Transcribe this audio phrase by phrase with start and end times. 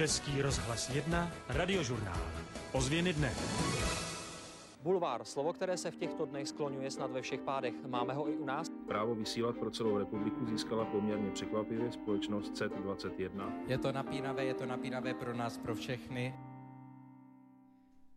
[0.00, 2.20] Český rozhlas 1, radiožurnál.
[2.72, 3.34] Ozvěny dne.
[4.82, 7.74] Bulvár, slovo, které se v těchto dnech skloňuje snad ve všech pádech.
[7.86, 8.68] Máme ho i u nás?
[8.88, 13.52] Právo vysílat pro celou republiku získala poměrně překvapivě společnost CET21.
[13.66, 16.34] Je to napínavé, je to napínavé pro nás, pro všechny.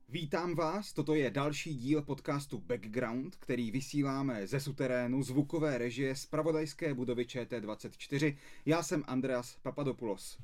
[0.09, 6.25] Vítám vás, toto je další díl podcastu Background, který vysíláme ze suterénu zvukové režie z
[6.25, 8.37] pravodajské budovy ČT24.
[8.65, 10.37] Já jsem Andreas Papadopoulos.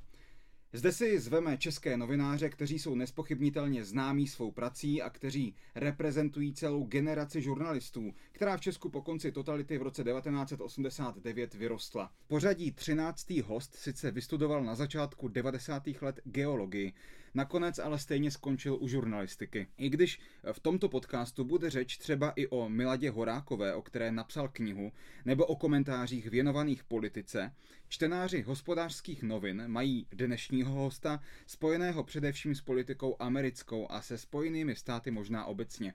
[0.74, 6.84] Zde si zveme české novináře, kteří jsou nespochybnitelně známí svou prací a kteří reprezentují celou
[6.84, 12.12] generaci žurnalistů, která v Česku po konci totality v roce 1989 vyrostla.
[12.28, 13.30] Pořadí 13.
[13.30, 15.84] host sice vystudoval na začátku 90.
[16.02, 16.94] let geologii,
[17.34, 19.68] nakonec ale stejně skončil u žurnalistiky.
[19.78, 20.20] I když
[20.52, 24.92] v tomto podcastu bude řeč třeba i o Miladě Horákové, o které napsal knihu,
[25.26, 27.56] nebo o komentářích věnovaných politice,
[27.88, 34.76] čtenáři hospodářských novin mají dnešní dnešního hosta, spojeného především s politikou americkou a se spojenými
[34.76, 35.94] státy možná obecně.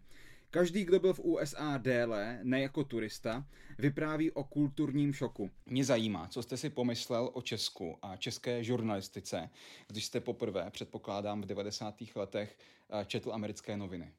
[0.55, 3.47] Každý, kdo byl v USA déle, ne jako turista,
[3.78, 5.50] vypráví o kulturním šoku.
[5.66, 9.50] Mě zajímá, co jste si pomyslel o Česku a české žurnalistice,
[9.88, 11.94] když jste poprvé, předpokládám, v 90.
[12.14, 12.58] letech
[12.91, 14.12] eh, četl americké noviny.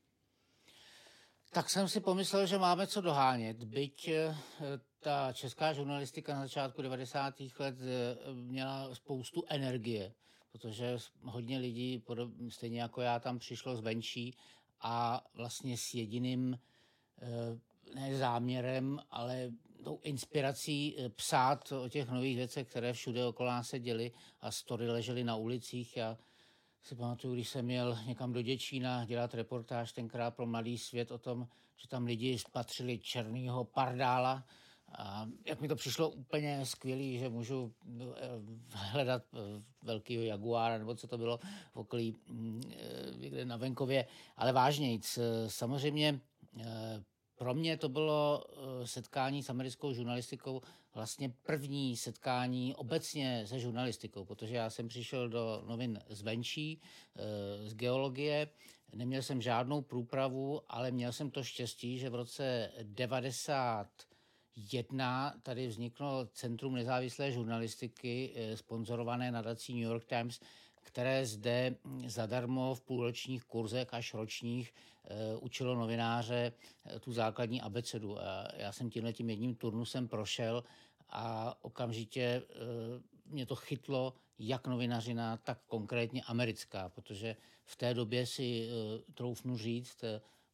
[1.52, 4.36] Tak jsem si pomyslel, že máme co dohánět, byť eh,
[5.00, 7.36] ta česká žurnalistika na začátku 90.
[7.60, 10.14] let eh, měla spoustu energie,
[10.52, 12.04] protože hodně lidí,
[12.50, 14.36] stejně jako já, tam přišlo zvenčí
[14.88, 16.60] a vlastně s jediným
[17.22, 17.60] eh,
[17.96, 19.52] ne záměrem, ale
[19.84, 24.88] tou inspirací psát o těch nových věcech, které všude okolo nás se děly a story
[24.88, 25.98] ležely na ulicích.
[25.98, 26.18] Já
[26.82, 31.18] si pamatuju, když jsem měl někam do Děčína dělat reportáž tenkrát pro Mladý svět o
[31.18, 31.48] tom,
[31.78, 34.46] že tam lidi spatřili černýho pardála,
[34.98, 38.12] a jak mi to přišlo úplně skvělý, že můžu eh,
[38.70, 39.38] hledat eh,
[39.82, 41.40] velký jaguára, nebo co to bylo
[41.74, 44.08] v okolí mm, eh, někde na venkově.
[44.38, 46.20] Ale vážnějc, samozřejmě
[47.36, 48.44] pro mě to bylo
[48.84, 50.62] setkání s americkou žurnalistikou
[50.94, 56.82] vlastně první setkání obecně se žurnalistikou, protože já jsem přišel do novin zvenčí,
[57.66, 58.50] z geologie,
[58.94, 63.88] neměl jsem žádnou průpravu, ale měl jsem to štěstí, že v roce 90
[64.56, 70.40] Jedna, tady vzniklo Centrum nezávislé žurnalistiky, eh, sponzorované nadací New York Times,
[70.82, 74.74] které zde zadarmo v půlročních kurzech až ročních
[75.34, 78.20] uh, učilo novináře uh, tu základní abecedu.
[78.20, 80.64] A já jsem tímhle tím jedním turnusem prošel
[81.10, 82.42] a okamžitě
[83.26, 88.70] mě to chytlo jak novinařina, tak konkrétně americká, protože v té době si
[89.14, 90.04] troufnu říct,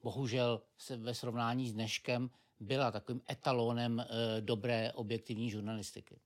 [0.03, 2.29] bohužel se ve srovnání s dneškem
[2.61, 4.05] byla takovým etalonem e,
[4.41, 6.19] dobré objektivní žurnalistiky.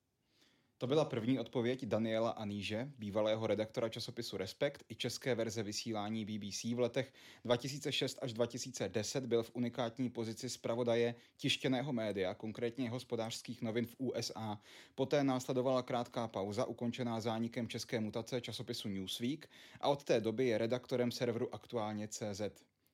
[0.77, 6.63] To byla první odpověď Daniela Aníže, bývalého redaktora časopisu Respekt i české verze vysílání BBC
[6.63, 7.13] v letech
[7.45, 14.59] 2006 až 2010 byl v unikátní pozici zpravodaje tištěného média, konkrétně hospodářských novin v USA.
[14.95, 19.49] Poté následovala krátká pauza, ukončená zánikem české mutace časopisu Newsweek
[19.81, 22.41] a od té doby je redaktorem serveru aktuálně CZ.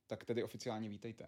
[0.07, 1.27] Tak tedy oficiálně vítejte.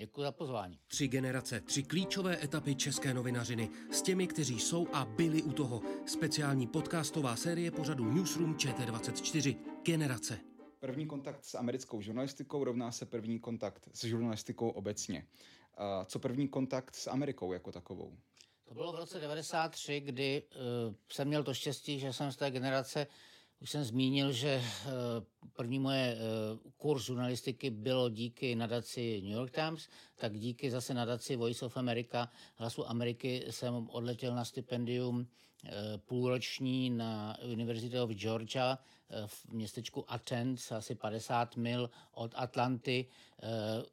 [0.00, 0.78] Děkuji za pozvání.
[0.86, 5.82] Tři generace, tři klíčové etapy české novinařiny s těmi, kteří jsou a byli u toho.
[6.06, 9.56] Speciální podcastová série pořadu Newsroom ČT24.
[9.84, 10.38] Generace.
[10.78, 15.26] První kontakt s americkou žurnalistikou rovná se první kontakt s žurnalistikou obecně.
[16.06, 18.16] Co první kontakt s Amerikou jako takovou?
[18.64, 22.50] To bylo v roce 93, kdy uh, jsem měl to štěstí, že jsem z té
[22.50, 23.06] generace
[23.60, 24.90] už jsem zmínil, že eh,
[25.52, 26.18] první moje eh,
[26.76, 32.32] kurz žurnalistiky bylo díky nadaci New York Times, tak díky zase nadaci Voice of America,
[32.56, 35.26] Hlasu Ameriky, jsem odletěl na stipendium
[35.96, 38.78] půlroční na University of Georgia
[39.26, 43.06] v městečku Athens, asi 50 mil od Atlanty.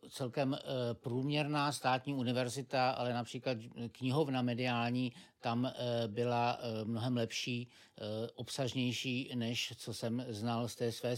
[0.09, 0.57] Celkem
[0.93, 3.57] průměrná státní univerzita, ale například
[3.91, 5.71] knihovna mediální tam
[6.07, 7.67] byla mnohem lepší,
[8.35, 11.15] obsažnější než než co jsem znal z té své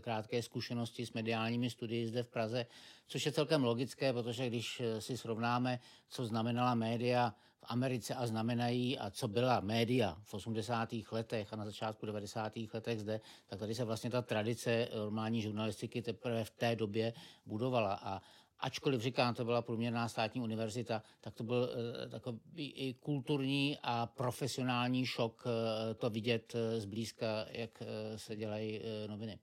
[0.00, 2.66] krátké zkušenosti s mediálními studii zde v Praze,
[3.08, 8.98] což je celkem logické, protože když si srovnáme, co znamenala média v Americe a znamenají,
[8.98, 10.88] a co byla média v 80.
[11.12, 12.52] letech a na začátku 90.
[12.74, 17.12] letech zde, tak tady se vlastně ta tradice normální žurnalistiky teprve v té době
[17.46, 17.94] budovala.
[18.02, 18.22] A
[18.60, 21.70] ačkoliv říkám, to byla průměrná státní univerzita, tak to byl
[22.04, 27.82] eh, takový i kulturní a profesionální šok eh, to vidět eh, zblízka, jak
[28.16, 29.38] se dělají noviny.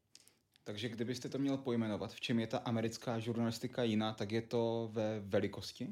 [0.64, 4.90] Takže kdybyste to měl pojmenovat, v čem je ta americká žurnalistika jiná, tak je to
[4.92, 5.88] ve velikosti?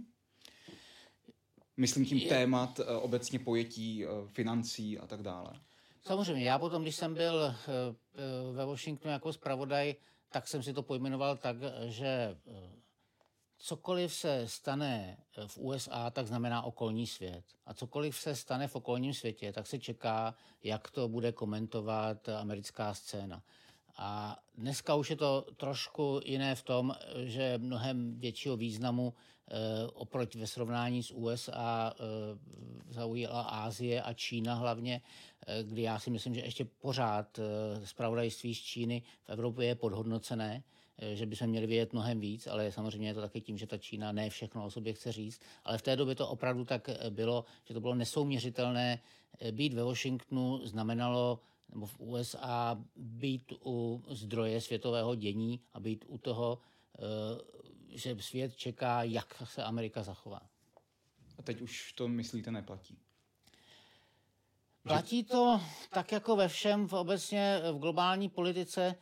[1.78, 5.50] Myslím tím témat, obecně pojetí, financí a tak dále.
[6.02, 7.56] Samozřejmě, já potom, když jsem byl
[8.52, 9.96] ve Washingtonu jako zpravodaj,
[10.30, 11.56] tak jsem si to pojmenoval tak,
[11.86, 12.38] že
[13.58, 17.44] cokoliv se stane eh, v USA, tak znamená okolní svět.
[17.66, 22.94] A cokoliv se stane v okolním světě, tak se čeká, jak to bude komentovat americká
[22.94, 23.44] scéna.
[23.98, 29.14] A dneska už je to trošku jiné v tom, že mnohem většího významu
[29.94, 32.04] oproti ve srovnání s USA eh,
[32.94, 35.02] zaujala Ázie a Čína hlavně,
[35.48, 37.40] e, kdy já si myslím, že ještě pořád
[37.84, 40.64] zpravodajství z Číny v Evropě je podhodnocené
[40.98, 43.68] Eh, že by se měli vědět mnohem víc, ale samozřejmě je to taky tím, že
[43.68, 45.42] ta Čína ne všechno o sobě chce říct.
[45.64, 49.02] Ale v té době to opravdu tak eh, bylo, že to bylo nesouměřitelné.
[49.40, 51.40] Eh, být ve Washingtonu znamenalo
[51.70, 56.60] nebo v USA být u zdroje světového dění a být u toho,
[57.96, 60.42] že svět čeká, jak se Amerika zachová.
[61.38, 62.98] A teď už to myslíte neplatí?
[64.84, 65.62] Platí to
[65.94, 68.96] tak jako ve všem v obecně v globální politice,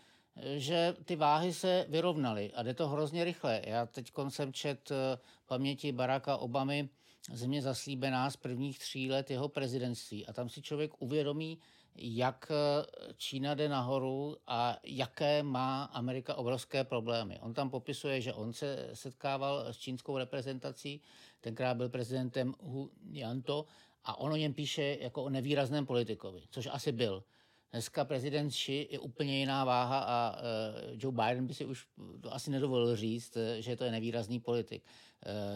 [0.57, 3.61] že ty váhy se vyrovnaly a jde to hrozně rychle.
[3.65, 6.89] Já teď jsem čet eh, paměti Baracka Obamy
[7.31, 11.59] země zaslíbená z prvních tří let jeho prezidentství a tam si člověk uvědomí,
[11.95, 17.39] jak eh, Čína jde nahoru a jaké má Amerika obrovské problémy.
[17.39, 21.01] On tam popisuje, že on se setkával s čínskou reprezentací,
[21.41, 23.65] tenkrát byl prezidentem Hu Yanto
[24.03, 27.23] a on o něm píše jako o nevýrazném politikovi, což asi byl.
[27.71, 31.87] Dneska prezident Xi je úplně jiná váha a uh, Joe Biden by si už
[32.21, 34.83] to asi nedovolil říct, eh, že to je nevýrazný politik.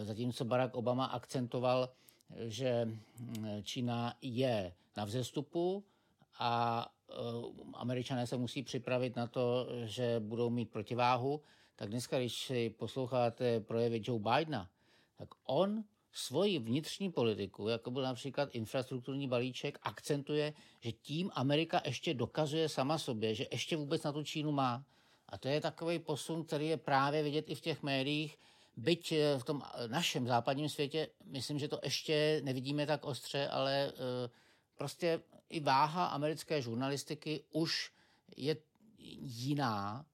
[0.02, 1.88] Zatímco Barack Obama akcentoval,
[2.36, 5.84] že hm, Čína je na vzestupu
[6.38, 6.86] a
[7.36, 11.40] uh, američané se musí připravit na to, že budou mít protiváhu,
[11.76, 14.68] tak dneska, když si posloucháte projevy Joe Bidena,
[15.16, 22.14] tak on svoji vnitřní politiku, jako byl například infrastrukturní balíček, akcentuje, že tím Amerika ještě
[22.14, 24.84] dokazuje sama sobě, že ještě vůbec na tu Čínu má.
[25.28, 28.38] A to je takový posun, který je právě vidět i v těch médiích,
[28.76, 33.48] byť eh, v tom eh, našem západním světě, myslím, že to ještě nevidíme tak ostře,
[33.48, 34.30] ale eh,
[34.78, 35.20] prostě
[35.50, 37.92] i váha americké žurnalistiky už
[38.36, 38.56] je
[39.20, 40.06] jiná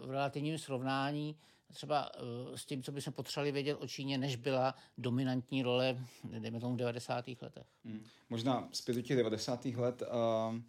[0.00, 1.36] v relativním srovnání
[1.74, 6.06] třeba uh, s tím, co bychom potřebovali vědět o Číně, než byla dominantní role,
[6.38, 7.28] dejme tomu v 90.
[7.42, 7.66] letech.
[7.84, 8.04] Hmm.
[8.30, 9.64] Možná zpět do těch 90.
[9.64, 10.60] let uh,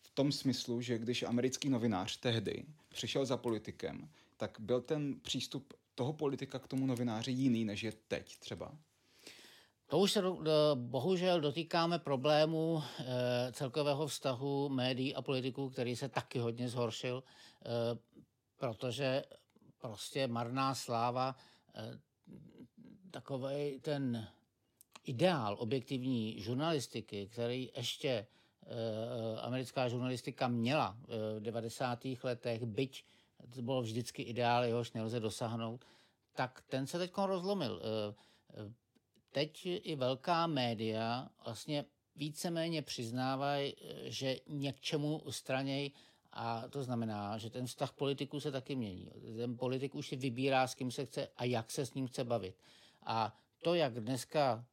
[0.00, 5.74] v tom smyslu, že když americký novinář tehdy přišel za politikem, tak byl ten přístup
[5.94, 8.78] toho politika k tomu novináři jiný, než je teď třeba?
[9.86, 10.22] To už se
[10.74, 17.22] bohužel dotýkáme problému e, celkového vztahu médií a politiků, který se taky hodně zhoršil,
[17.64, 17.98] e,
[18.58, 19.24] protože
[19.84, 21.36] prostě marná sláva,
[21.74, 21.98] eh,
[23.10, 24.28] takový ten
[25.04, 30.96] ideál objektivní žurnalistiky, který ještě eh, americká žurnalistika měla
[31.36, 32.24] v 90.
[32.24, 33.04] letech, byť
[33.54, 35.84] to bylo vždycky ideál, jehož nelze dosáhnout,
[36.32, 37.82] tak ten se teď rozlomil.
[39.34, 41.84] Eh, teď i velká média vlastně
[42.16, 43.74] víceméně přiznávají,
[44.04, 45.90] že něčemu straněj
[46.32, 49.10] a to znamená, že ten vztah politiků se taky mění.
[49.36, 52.24] Ten politik už si vybírá, s kým se chce a jak se s ním chce
[52.24, 52.54] bavit.
[53.02, 54.64] A to, jak dneska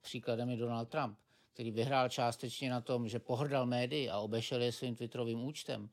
[0.00, 1.18] příkladem je Donald Trump,
[1.52, 5.90] který vyhrál částečně na tom, že pohrdal médii a obešel je svým Twitterovým účtem,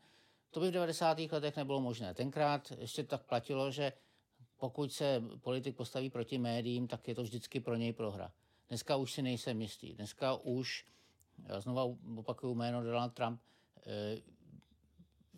[0.51, 1.19] to by v 90.
[1.19, 2.13] letech nebylo možné.
[2.13, 3.93] Tenkrát ještě tak platilo, že
[4.57, 8.31] pokud se politik postaví proti médiím, tak je to vždycky pro něj prohra.
[8.69, 9.93] Dneska už si nejsem jistý.
[9.93, 10.85] Dneska už,
[11.47, 11.83] já znova
[12.15, 13.41] opakuju jméno Donald Trump,
[13.87, 14.21] eh,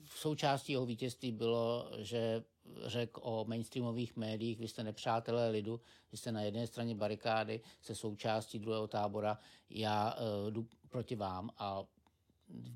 [0.06, 2.44] součástí jeho vítězství bylo, že
[2.86, 7.96] řekl o mainstreamových médiích, vy jste nepřátelé lidu, vy jste na jedné straně barikády, se
[7.96, 11.84] součástí druhého tábora, já uh, jdu proti vám a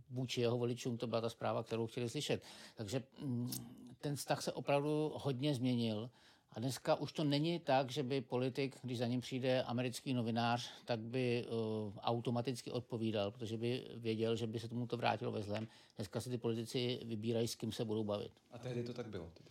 [0.09, 2.43] vůči jeho voličům to byla ta zpráva, kterou chtěli slyšet.
[2.75, 3.51] Takže mm,
[3.99, 6.09] ten vztah se opravdu hodně změnil
[6.53, 10.69] a dneska už to není tak, že by politik, když za ním přijde americký novinář,
[10.85, 15.41] tak by uh, automaticky odpovídal, protože by věděl, že by se tomu to vrátilo ve
[15.41, 15.67] zlém.
[15.95, 18.31] Dneska si ty politici vybírají, s kým se budou bavit.
[18.51, 19.29] A tehdy to tak bylo?
[19.33, 19.49] Tedy?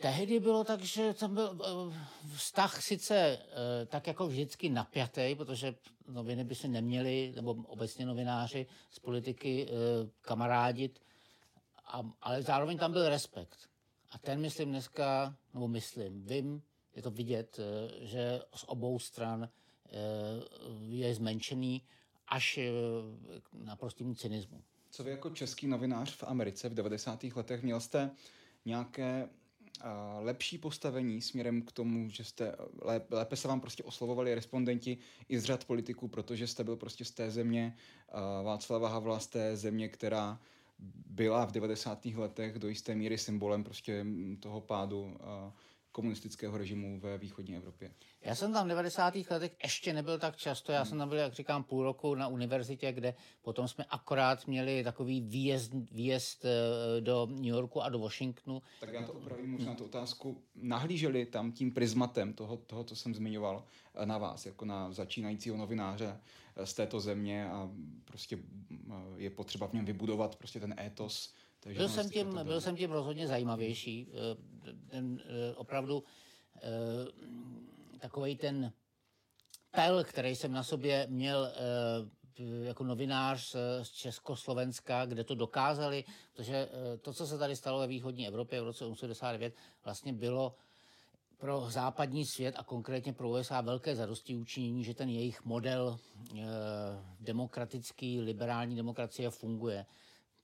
[0.00, 1.98] Tehdy bylo tak, že tam byl eh,
[2.36, 5.74] vztah sice eh, tak jako vždycky napjatý, protože
[6.08, 9.72] noviny by se neměly, nebo obecně novináři z politiky eh,
[10.20, 11.02] kamarádit,
[12.22, 13.70] ale zároveň tam byl respekt.
[14.10, 16.62] A ten myslím dneska, nebo myslím, vím,
[16.96, 17.60] je to vidět,
[18.00, 19.48] že z obou stran
[20.86, 21.82] je zmenšený
[22.28, 22.58] až
[23.42, 24.62] k naprostému cynismu.
[24.90, 27.24] Co vy jako český novinář v Americe v 90.
[27.24, 28.10] letech měl jste
[28.64, 29.28] nějaké
[30.18, 32.56] lepší postavení směrem k tomu, že jste
[33.10, 34.98] lépe se vám prostě oslovovali respondenti
[35.28, 37.76] i z řad politiků, protože jste byl prostě z té země
[38.42, 40.40] Václava Havla, z té země, která
[41.06, 42.06] byla v 90.
[42.06, 44.06] letech do jisté míry symbolem prostě
[44.40, 45.16] toho pádu
[45.92, 47.90] komunistického režimu ve východní Evropě.
[48.22, 49.14] Já jsem tam v 90.
[49.30, 52.92] letech ještě nebyl tak často, já jsem tam byl, jak říkám, půl roku na univerzitě,
[52.92, 58.62] kde potom jsme akorát měli takový výjezd, výjezd eh, do New Yorku a do Washingtonu.
[58.80, 60.42] Tak já to opravím možná tu otázku.
[60.54, 65.56] Nahlíželi tam tím prismatem toho, toho, co jsem zmiňoval, eh, na vás, jako na začínajícího
[65.56, 67.70] novináře eh, z této země a
[68.04, 68.38] prostě
[69.16, 73.26] je potřeba v něm vybudovat prostě ten étos byl jsem, tím, byl jsem tím rozhodně
[73.28, 74.12] zajímavější.
[74.90, 75.22] Ten,
[75.56, 76.04] opravdu
[77.98, 78.72] takový ten
[79.70, 86.68] pel, který jsem na sobě měl eh, jako novinář z Československa, kde to dokázali, protože
[86.72, 90.54] eh, to, co se tady stalo ve východní Evropě v roce 1989, vlastně bylo
[91.40, 96.42] pro západní svět a konkrétně pro USA velké zadosti učinění, že ten jejich model eh,
[97.20, 99.86] demokratický, liberální demokracie funguje.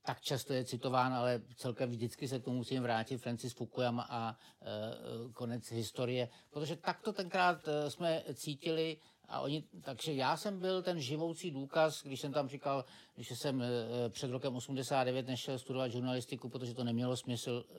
[0.03, 4.31] Tak často je citován, ale celkem vždycky se k tomu musím vrátit, Francis Fukuyama a
[4.31, 8.97] e, konec historie, protože takto tenkrát e, jsme cítili
[9.29, 12.85] a oni, takže já jsem byl ten živoucí důkaz, když jsem tam říkal,
[13.17, 13.69] že jsem e,
[14.09, 17.75] před rokem 89 nešel studovat žurnalistiku, protože to nemělo smysl, e,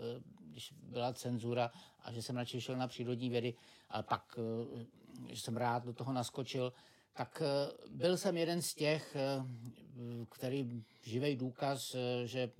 [0.51, 3.53] když byla cenzura a že jsem radši šel na přírodní vědy,
[3.89, 6.73] ale pak, e, že jsem rád do toho naskočil,
[7.13, 7.41] tak
[7.89, 9.15] byl jsem jeden z těch,
[10.29, 12.51] který živý důkaz, eh, že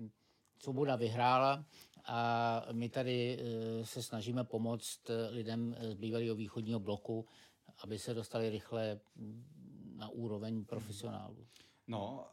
[0.60, 1.65] svoboda vyhrála
[2.06, 7.25] a my tady eh, se snažíme pomoct eh, lidem z bývalého východního bloku,
[7.84, 9.00] aby se dostali rychle
[9.96, 11.48] na úroveň profesionálů.
[11.88, 12.26] No,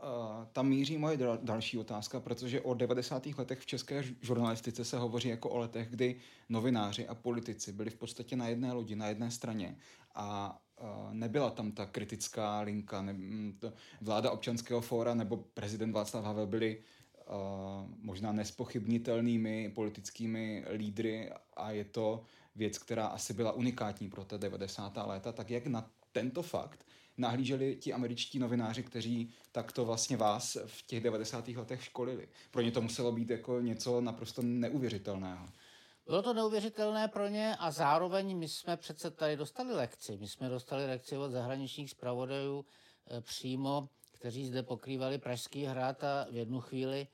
[0.52, 3.26] tam míří moje další otázka, protože o 90.
[3.26, 6.16] letech v české žurnalistice se hovoří jako o letech, kdy
[6.48, 9.76] novináři a politici byli v podstatě na jedné lodi, na jedné straně
[10.14, 10.58] a
[11.12, 13.02] nebyla tam ta kritická linka.
[13.02, 13.14] Ne,
[13.58, 16.82] to, vláda občanského fóra nebo prezident Václav Havel byli
[17.96, 24.92] možná nespochybnitelnými politickými lídry a je to věc, která asi byla unikátní pro ta 90.
[25.06, 25.32] léta.
[25.32, 31.02] Tak jak na tento fakt nahlíželi ti američtí novináři, kteří takto vlastně vás v těch
[31.02, 31.48] 90.
[31.48, 32.28] letech školili?
[32.50, 35.48] Pro ně to muselo být jako něco naprosto neuvěřitelného.
[36.06, 40.16] Bylo to neuvěřitelné pro ně a zároveň my jsme přece tady dostali lekci.
[40.16, 42.64] My jsme dostali lekci od zahraničních zpravodajů
[43.10, 47.06] e, přímo, kteří zde pokrývali Pražský hrad a v jednu chvíli e,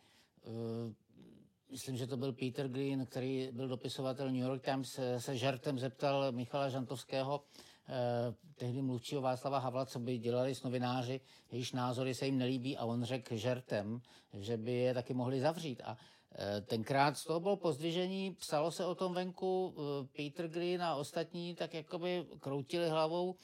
[1.70, 5.78] myslím, že to byl Peter Green, který byl dopisovatel New York Times, se, se žertem
[5.78, 7.44] zeptal Michala Žantovského,
[7.88, 11.20] eh, tehdy mluvčího Václava Havla, co by dělali s novináři,
[11.52, 14.00] jejichž názory se jim nelíbí a on řekl žertem,
[14.32, 15.82] že by je taky mohli zavřít.
[15.84, 15.96] A
[16.34, 20.94] Eh, tenkrát z toho bylo pozdvižení, psalo se o tom venku, eh, Peter Green a
[20.94, 23.34] ostatní tak jakoby kroutili hlavou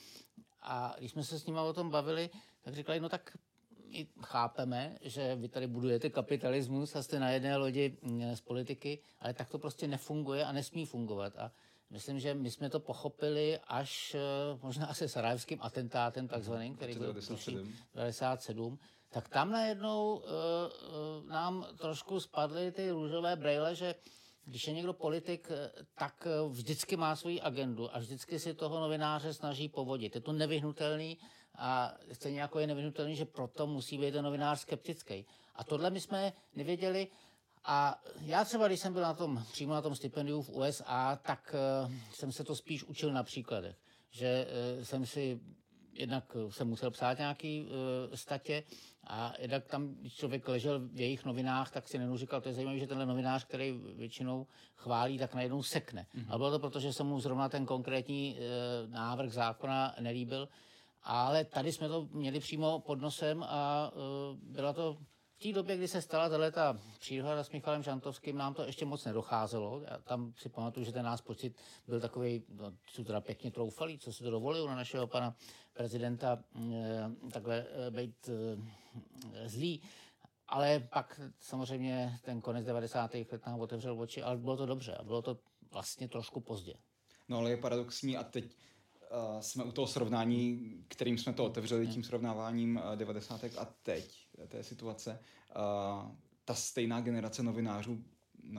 [0.62, 2.30] a když jsme se s nimi o tom bavili,
[2.62, 3.37] tak říkali, no tak
[3.96, 8.98] my chápeme, že vy tady budujete kapitalismus a jste na jedné lodi mm, z politiky,
[9.20, 11.32] ale tak to prostě nefunguje a nesmí fungovat.
[11.36, 11.52] A
[11.90, 17.06] myslím, že my jsme to pochopili až eh, možná se sarajevským atentátem takzvaným, který byl
[17.06, 17.72] 97.
[17.94, 18.78] 97
[19.10, 20.22] tak tam najednou uh,
[21.28, 23.94] nám trošku spadly ty růžové brejle, že
[24.44, 25.48] když je někdo politik,
[25.94, 30.14] tak vždycky má svoji agendu a vždycky si toho novináře snaží povodit.
[30.14, 31.18] Je to nevyhnutelný
[31.58, 35.26] a stejně jako je nevyhnutelný, že proto musí být ten novinář skeptický.
[35.54, 37.08] A tohle my jsme nevěděli.
[37.64, 41.54] A já třeba, když jsem byl na tom, přímo na tom stipendiu v USA, tak
[41.86, 43.76] uh, jsem se to spíš učil na příkladech.
[44.10, 44.46] Že
[44.78, 45.40] uh, jsem si
[45.98, 47.68] jednak jsem musel psát nějaký uh,
[48.14, 48.62] statě
[49.06, 52.54] a jednak tam, když člověk ležel v jejich novinách, tak si nenou říkal, to je
[52.54, 56.06] zajímavé, že tenhle novinář, který většinou chválí, tak najednou sekne.
[56.14, 56.26] Mm-hmm.
[56.28, 60.48] A bylo to proto, že se mu zrovna ten konkrétní uh, návrh zákona nelíbil.
[61.08, 64.98] Ale tady jsme to měli přímo pod nosem a uh, byla to
[65.36, 69.04] v té době, kdy se stala tato příhoda s Michalem Žantovským, nám to ještě moc
[69.04, 69.82] nedocházelo.
[69.90, 73.98] Já tam si pamatuju, že ten nás pocit byl takový, no, jsou teda pěkně troufalý,
[73.98, 75.36] co si to dovolil na našeho pana
[75.72, 79.82] prezidenta e, takhle e, být e, zlý.
[80.48, 83.14] Ale pak samozřejmě ten konec 90.
[83.14, 85.38] let nám otevřel oči, ale bylo to dobře a bylo to
[85.70, 86.75] vlastně trošku pozdě.
[87.28, 88.44] No ale je paradoxní a teď
[89.10, 93.44] uh, jsme u toho srovnání, kterým jsme to otevřeli, tím srovnáváním uh, 90.
[93.44, 95.20] a teď té situace.
[95.56, 96.10] Uh,
[96.44, 98.58] ta stejná generace novinářů uh,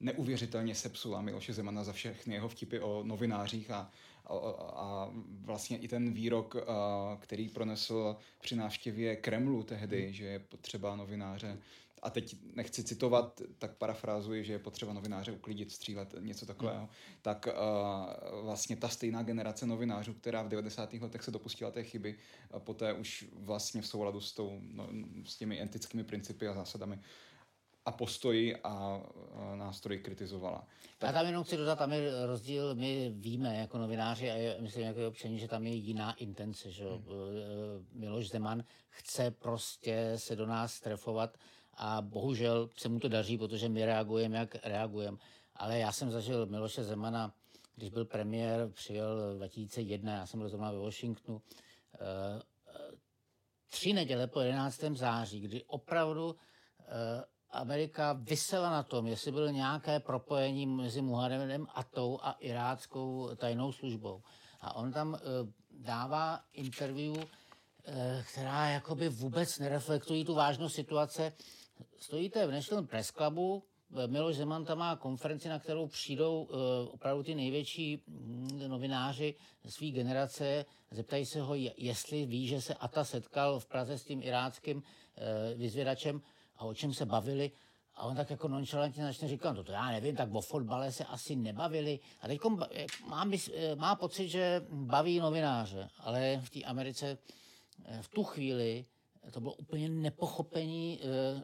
[0.00, 3.90] neuvěřitelně sepsula Miloše Zemana za všechny jeho vtipy o novinářích a,
[4.26, 4.34] a,
[4.74, 5.10] a
[5.40, 11.58] vlastně i ten výrok, a, který pronesl při návštěvě Kremlu tehdy, že je potřeba novináře
[12.04, 16.88] a teď nechci citovat, tak parafrázuji, že je potřeba novináře uklidit, střílet, něco takového, hmm.
[17.22, 20.92] tak uh, vlastně ta stejná generace novinářů, která v 90.
[20.92, 22.18] letech se dopustila té chyby,
[22.50, 24.88] a poté už vlastně v souladu s, tou, no,
[25.24, 26.98] s těmi etickými principy a zásadami
[27.86, 29.02] a postoji a
[29.54, 30.66] nástroji kritizovala.
[30.98, 31.08] Tak...
[31.08, 35.08] Já tam jenom chci dodat, tam je rozdíl, my víme jako novináři a myslím jako
[35.08, 37.02] občani, že tam je jiná intence, že hmm.
[37.92, 41.38] Miloš Zeman chce prostě se do nás trefovat
[41.76, 45.18] a bohužel se mu to daří, protože my reagujeme, jak reagujeme.
[45.56, 47.34] Ale já jsem zažil Miloše Zemana,
[47.76, 51.42] když byl premiér, přijel 2001, já jsem byl zrovna ve Washingtonu,
[51.94, 52.42] eh,
[53.70, 54.96] tři neděle po 11.
[54.96, 56.36] září, kdy opravdu
[56.80, 63.30] eh, Amerika vysela na tom, jestli bylo nějaké propojení mezi Muhammedem a tou a iráckou
[63.36, 64.22] tajnou službou.
[64.60, 65.18] A on tam uh,
[65.70, 67.16] dává interview,
[68.32, 71.32] která jakoby vůbec nereflektují tu vážnost situace.
[71.98, 73.62] Stojíte v National Press Clubu,
[74.06, 76.58] Miloš Zeman tam má konferenci, na kterou přijdou uh,
[76.90, 79.34] opravdu ty největší mm, novináři
[79.68, 80.64] své generace.
[80.90, 84.82] Zeptají se ho, jestli ví, že se Ata setkal v Praze s tím iráckým uh,
[85.58, 86.22] vyzvědačem
[86.56, 87.50] a o čem se bavili.
[87.96, 91.04] A on tak jako nonchalantně začne říkat, no to já nevím, tak o fotbale se
[91.04, 92.00] asi nebavili.
[92.20, 97.18] A teď má, eh, má pocit, že baví novináře, ale v té Americe
[97.84, 98.84] eh, v tu chvíli
[99.30, 101.00] to bylo úplně nepochopení.
[101.02, 101.42] Eh,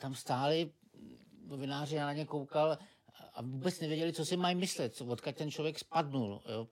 [0.00, 0.70] tam stáli
[1.46, 2.78] novináři, já na ně koukal
[3.34, 6.42] a vůbec nevěděli, co si mají myslet, odkud ten člověk spadnul.
[6.48, 6.68] Jo.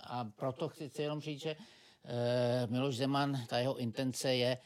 [0.00, 1.56] A proto chci jenom říct, že
[2.66, 4.58] Miloš Zeman, ta jeho intence je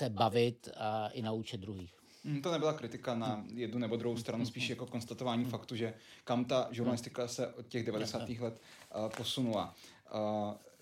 [0.00, 1.94] se bavit a i naučit druhých.
[2.24, 5.94] Hmm, to nebyla kritika na jednu nebo druhou stranu, spíš jako konstatování faktu, že
[6.24, 8.28] kam ta žurnalistika se od těch 90.
[8.28, 8.60] let
[9.16, 9.74] posunula.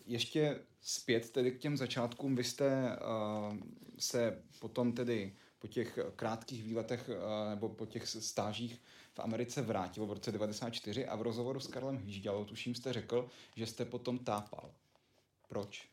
[0.07, 2.37] Ještě zpět tedy k těm začátkům.
[2.37, 2.99] Vy jste
[3.51, 3.57] uh,
[3.99, 8.83] se potom tedy po těch krátkých výletech uh, nebo po těch stážích
[9.15, 13.29] v Americe vrátil v roce 94 a v rozhovoru s Karlem Hýžďalou, tuším, jste řekl,
[13.57, 14.71] že jste potom tápal.
[15.49, 15.89] Proč?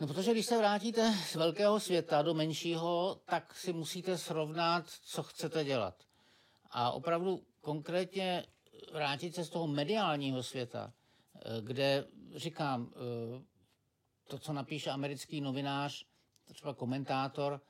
[0.00, 5.22] No, protože když se vrátíte z velkého světa do menšího, tak si musíte srovnat, co
[5.22, 5.94] chcete dělat.
[6.70, 8.46] A opravdu konkrétně
[8.92, 10.92] vrátit se z toho mediálního světa,
[11.36, 12.92] eh, kde říkám,
[14.30, 16.04] to, co napíše americký novinář,
[16.52, 17.60] třeba komentátor,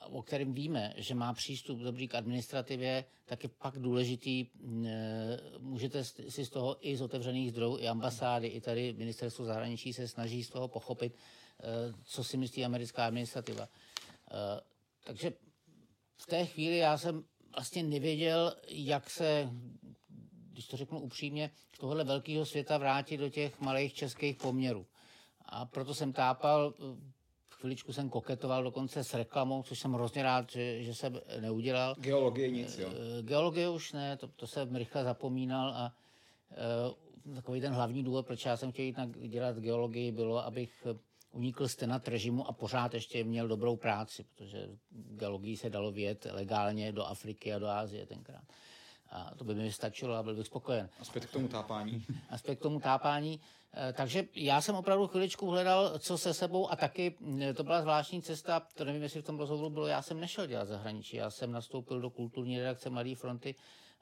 [0.00, 4.46] o kterém víme, že má přístup dobrý k administrativě, tak je pak důležitý,
[4.86, 9.92] eh, můžete si z toho i z otevřených zdrojů, i ambasády, i tady ministerstvo zahraničí
[9.92, 11.16] se snaží z toho pochopit,
[11.62, 13.68] Eh, co si myslí americká administrativa.
[14.30, 14.60] Eh,
[15.04, 15.32] takže
[16.16, 19.50] v té chvíli já jsem vlastně nevěděl, jak se,
[20.52, 24.86] když to řeknu upřímně, z tohohle velkého světa vrátit do těch malých českých poměrů.
[25.50, 26.96] A proto jsem tápal, eh,
[27.50, 31.94] chviličku jsem koketoval dokonce s reklamou, což jsem hrozně rád, že, že jsem neudělal.
[31.98, 32.88] Geologie nic, jo?
[33.22, 35.92] Geologie už ne, to, to jsem rychle zapomínal a
[37.26, 40.86] uh, takový ten hlavní důvod, proč já jsem chtěl jít na, dělat geologii, bylo, abych
[41.32, 46.92] unikl stenat režimu a pořád ještě měl dobrou práci, protože geologii se dalo vět legálně
[46.92, 48.44] do Afriky a do Ázie tenkrát.
[49.10, 50.88] A to by mi stačilo a byl bych spokojen.
[51.00, 52.04] A zpět k tomu tápání.
[52.30, 53.40] A zpět k tomu tápání.
[53.74, 57.82] Eh, takže já jsem opravdu chviličku hledal, co se sebou a taky eh, to byla
[57.82, 61.30] zvláštní cesta, to nevím, jestli v tom rozhovoru bylo, já jsem nešel dělat zahraničí, já
[61.30, 63.54] jsem nastoupil do kulturní redakce Mladé fronty,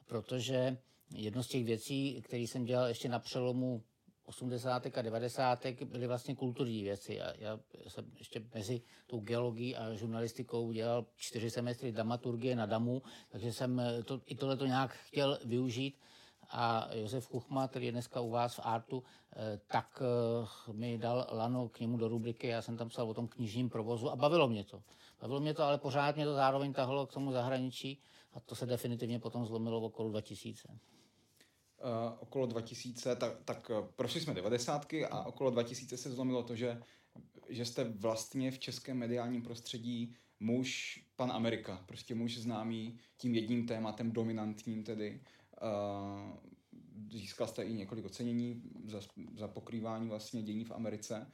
[0.07, 0.77] protože
[1.13, 3.83] jedno z těch věcí, které jsem dělal ještě na přelomu
[4.29, 4.97] 80.
[4.97, 5.65] a 90.
[5.85, 7.21] byly vlastně kulturní věci.
[7.21, 13.01] A já jsem ještě mezi tou geologií a žurnalistikou dělal čtyři semestry dramaturgie na DAMu,
[13.29, 15.97] takže jsem to, i tohle to nějak chtěl využít.
[16.51, 21.27] A Josef Kuchma, který je dneska u vás v Artu, eh, tak eh, mi dal
[21.31, 24.47] lano k němu do rubriky, já jsem tam psal o tom knižním provozu a bavilo
[24.47, 24.83] mě to.
[25.21, 28.01] Bavilo mě to, ale pořád mě to zároveň tahlo k tomu zahraničí
[28.33, 30.67] a to se definitivně potom zlomilo v okolo 2000
[31.83, 34.93] uh, okolo 2000, tak, tak uh, prošli jsme 90.
[35.09, 36.81] a okolo 2000 se zlomilo to, že,
[37.49, 43.67] že jste vlastně v českém mediálním prostředí muž, pan Amerika, prostě muž známý tím jedním
[43.67, 45.21] tématem, dominantním tedy.
[45.61, 46.37] Uh,
[47.11, 48.99] získal jste i několik ocenění za,
[49.37, 51.31] za pokrývání vlastně dění v Americe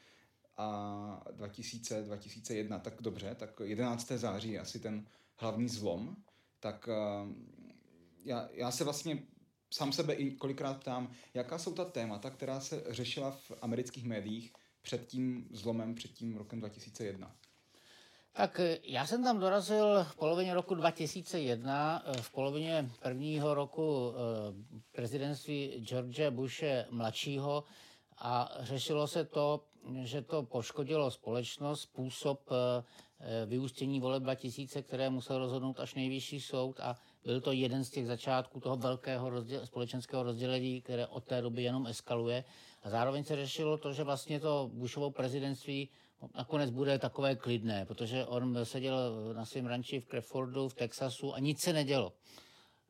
[0.57, 4.07] a 2000, 2001, tak dobře, tak 11.
[4.07, 5.05] září je asi ten
[5.35, 6.15] hlavní zlom,
[6.59, 7.31] tak uh,
[8.23, 9.23] já, já se vlastně
[9.75, 14.53] sám sebe i kolikrát ptám, jaká jsou ta témata, která se řešila v amerických médiích
[14.81, 17.35] před tím zlomem, před tím rokem 2001?
[18.33, 24.81] Tak já jsem tam dorazil v polovině roku 2001, eh, v polovině prvního roku eh,
[24.91, 27.63] prezidentství George Bushe mladšího
[28.17, 29.63] a řešilo se to,
[30.03, 32.49] že to poškodilo společnost, způsob
[33.45, 38.07] vyústění voleb 2000, které musel rozhodnout až nejvyšší soud a byl to jeden z těch
[38.07, 42.43] začátků toho velkého rozděl, společenského rozdělení, které od té doby jenom eskaluje.
[42.83, 45.89] A zároveň se řešilo to, že vlastně to Bushovo prezidentství
[46.35, 51.39] nakonec bude takové klidné, protože on seděl na svém ranči v Crawfordu v Texasu a
[51.39, 52.13] nic se nedělo.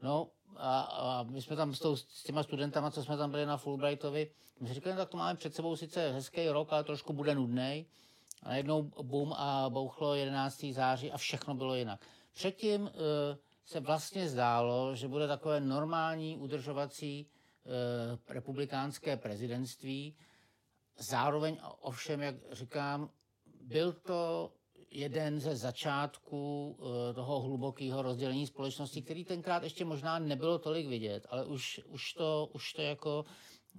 [0.01, 3.45] No a, a my jsme tam s, tou, s těma studentama, co jsme tam byli
[3.45, 7.13] na Fulbrightovi, my si říkali, tak to máme před sebou sice hezký rok, ale trošku
[7.13, 7.85] bude nudný.
[8.43, 10.65] A najednou bum a bouchlo 11.
[10.71, 11.99] září a všechno bylo jinak.
[12.33, 12.89] Předtím uh,
[13.65, 17.27] se vlastně zdálo, že bude takové normální udržovací
[17.65, 20.15] uh, republikánské prezidentství,
[20.97, 23.09] Zároveň ovšem, jak říkám,
[23.61, 24.51] byl to
[24.95, 31.27] jeden ze začátků eh, toho hlubokého rozdělení společnosti, který tenkrát ještě možná nebylo tolik vidět,
[31.29, 33.25] ale už, už, to, už to jako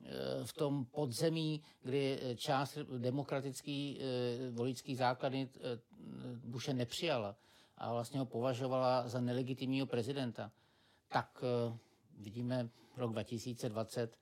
[0.05, 0.11] eh,
[0.45, 5.49] v tom podzemí, kdy část demokratický eh, voličský základy
[6.45, 7.37] Bushe nepřijala
[7.79, 10.53] a vlastně ho považovala za nelegitimního prezidenta,
[11.09, 11.45] tak
[12.19, 14.17] vidíme rok 2020,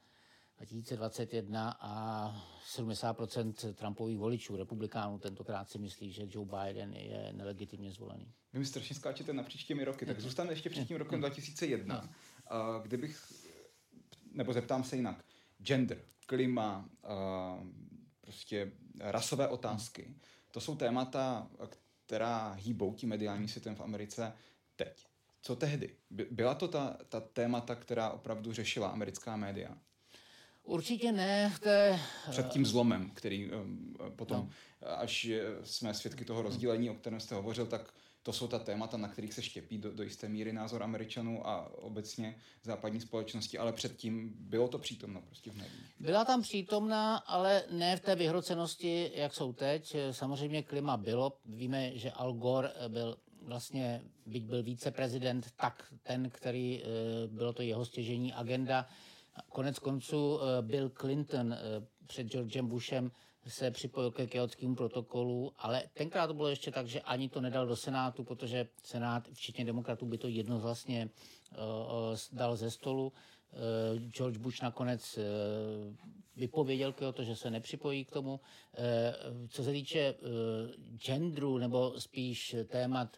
[0.57, 2.33] 2021 a
[2.77, 8.33] 70% Trumpových voličů, republikánů, tentokrát si myslí, že Joe Biden je nelegitimně zvolený.
[8.53, 12.01] Vy mi strašně skáčete napříč těmi roky, tak zůstane ještě před tím rokem 2001.
[12.03, 12.11] No.
[12.83, 13.23] Kdybych,
[14.33, 15.25] nebo zeptám se jinak,
[15.59, 16.89] gender, klima,
[18.21, 20.15] prostě rasové otázky,
[20.51, 21.51] to jsou témata,
[22.07, 24.33] která hýbou tím mediálním světem v Americe
[24.77, 25.07] teď.
[25.43, 25.97] Co tehdy?
[26.11, 29.79] Byla to ta, ta témata, která opravdu řešila americká média?
[30.65, 32.01] Určitě ne v té...
[32.31, 34.99] Před tím zlomem, který um, potom, no.
[34.99, 35.31] až
[35.63, 39.35] jsme svědky toho rozdělení, o kterém jste hovořil, tak to jsou ta témata, na kterých
[39.35, 44.69] se štěpí do, do jisté míry názor Američanů a obecně západní společnosti, ale předtím bylo
[44.69, 45.95] to přítomno prostě v médiích.
[46.01, 49.97] Byla tam přítomná, ale ne v té vyhrocenosti, jak jsou teď.
[50.11, 51.39] Samozřejmě klima bylo.
[51.45, 56.87] Víme, že Al Gore byl vlastně, byť byl víceprezident, tak ten, který eh,
[57.27, 58.87] bylo to jeho stěžení agenda,
[59.49, 61.59] Konec konců eh, Bill Clinton eh,
[62.07, 63.11] před Georgem Bushem
[63.47, 67.67] se připojil ke kyotskému protokolu, ale tenkrát to bylo ještě tak, že ani to nedal
[67.67, 71.09] do Senátu, protože Senát, včetně demokratů, by to jednohlasně
[71.53, 71.59] uh,
[72.33, 73.13] dal ze stolu.
[74.09, 75.19] George Bush nakonec
[76.37, 78.41] vypověděl Kyoto, že se nepřipojí k tomu.
[79.49, 80.15] Co se týče
[81.07, 83.17] genderu, nebo spíš témat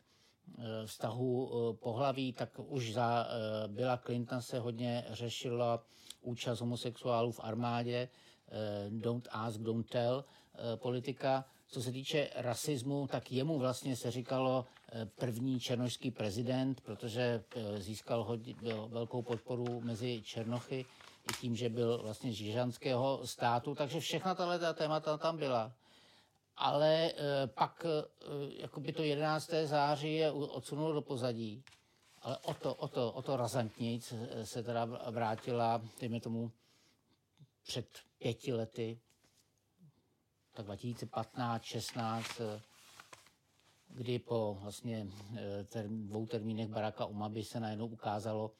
[0.87, 1.51] vztahu
[1.83, 3.27] pohlaví, tak už za
[3.67, 5.83] Billa Clinton se hodně řešila
[6.27, 8.09] účast homosexuálů v armádě,
[8.49, 11.45] eh, don't ask, don't tell eh, politika.
[11.69, 17.45] Co se týče rasismu, tak jemu vlastně se říkalo eh, první černošský prezident, protože
[17.79, 18.55] získal hodně,
[18.89, 20.87] velkou podporu mezi Černochy
[21.31, 25.73] i tím, že byl vlastně z jižanského státu, takže všechna tato témata tam byla.
[26.57, 27.13] Ale
[27.47, 27.87] pak
[28.49, 29.51] jakoby to 11.
[29.65, 31.65] září je odsunulo do pozadí
[32.27, 34.01] ale o to, o to, o to razantněji
[34.43, 36.53] se teda vrátila, dejme tomu,
[37.63, 37.87] před
[38.19, 39.01] pěti lety,
[40.53, 42.41] tak 2015, 16,
[43.89, 48.53] kdy po vlastně eh, ter, dvou termínech Baracka Umaby se najednou ukázalo,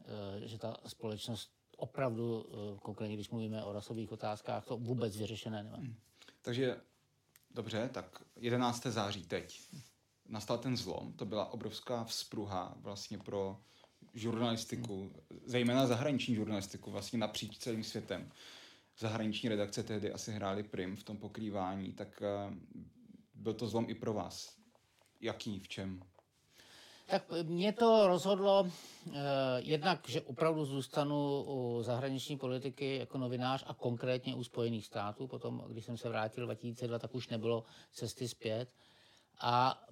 [0.00, 5.62] eh, že ta společnost opravdu, eh, konkrétně když mluvíme o rasových otázkách, to vůbec vyřešené
[5.62, 5.76] nemá.
[5.76, 5.94] Hmm.
[6.42, 6.80] Takže
[7.54, 8.86] dobře, tak 11.
[8.86, 9.60] září teď
[10.28, 13.60] nastal ten zlom, to byla obrovská vzpruha vlastně pro
[14.14, 15.12] žurnalistiku,
[15.44, 18.32] zejména zahraniční žurnalistiku, vlastně napříč celým světem.
[18.98, 22.54] Zahraniční redakce tehdy asi hrály prim v tom pokrývání, tak uh,
[23.34, 24.56] byl to zlom i pro vás.
[25.20, 26.02] Jaký, v čem?
[27.12, 29.12] Tak mě to rozhodlo uh,
[29.58, 35.26] jednak, že opravdu zůstanu u zahraniční politiky jako novinář a konkrétně u Spojených států.
[35.26, 38.68] Potom, když jsem se vrátil 2002, tak už nebylo cesty zpět.
[39.40, 39.82] A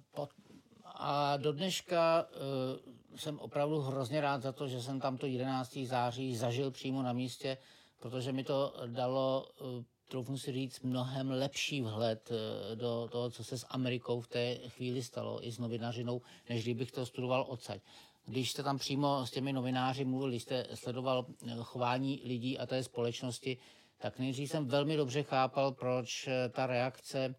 [0.85, 5.77] a do dneška uh, jsem opravdu hrozně rád za to, že jsem tam to 11.
[5.77, 7.57] září zažil přímo na místě,
[7.99, 13.43] protože mi to dalo, uh, troufnu si říct, mnohem lepší vhled uh, do toho, co
[13.43, 17.81] se s Amerikou v té chvíli stalo, i s novinařinou, než kdybych to studoval odsaď.
[18.25, 21.25] Když jste tam přímo s těmi novináři mluvili, jste sledoval
[21.61, 23.57] chování lidí a té společnosti,
[23.97, 27.35] tak nejdřív jsem velmi dobře chápal, proč ta reakce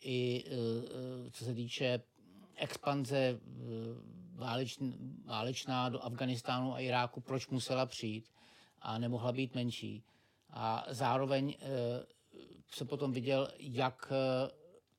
[0.00, 0.44] i
[1.32, 2.02] co se týče
[2.56, 3.40] expanze
[5.24, 8.24] válečná do Afganistánu a Iráku, proč musela přijít
[8.80, 10.04] a nemohla být menší.
[10.52, 11.56] A zároveň
[12.70, 14.12] se potom viděl, jak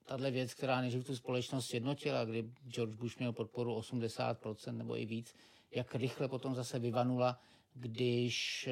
[0.06, 5.06] tahle věc, která nejdřív tu společnost sjednotila, kdy George Bush měl podporu 80% nebo i
[5.06, 5.36] víc,
[5.72, 7.39] jak rychle potom zase vyvanula,
[7.74, 8.70] když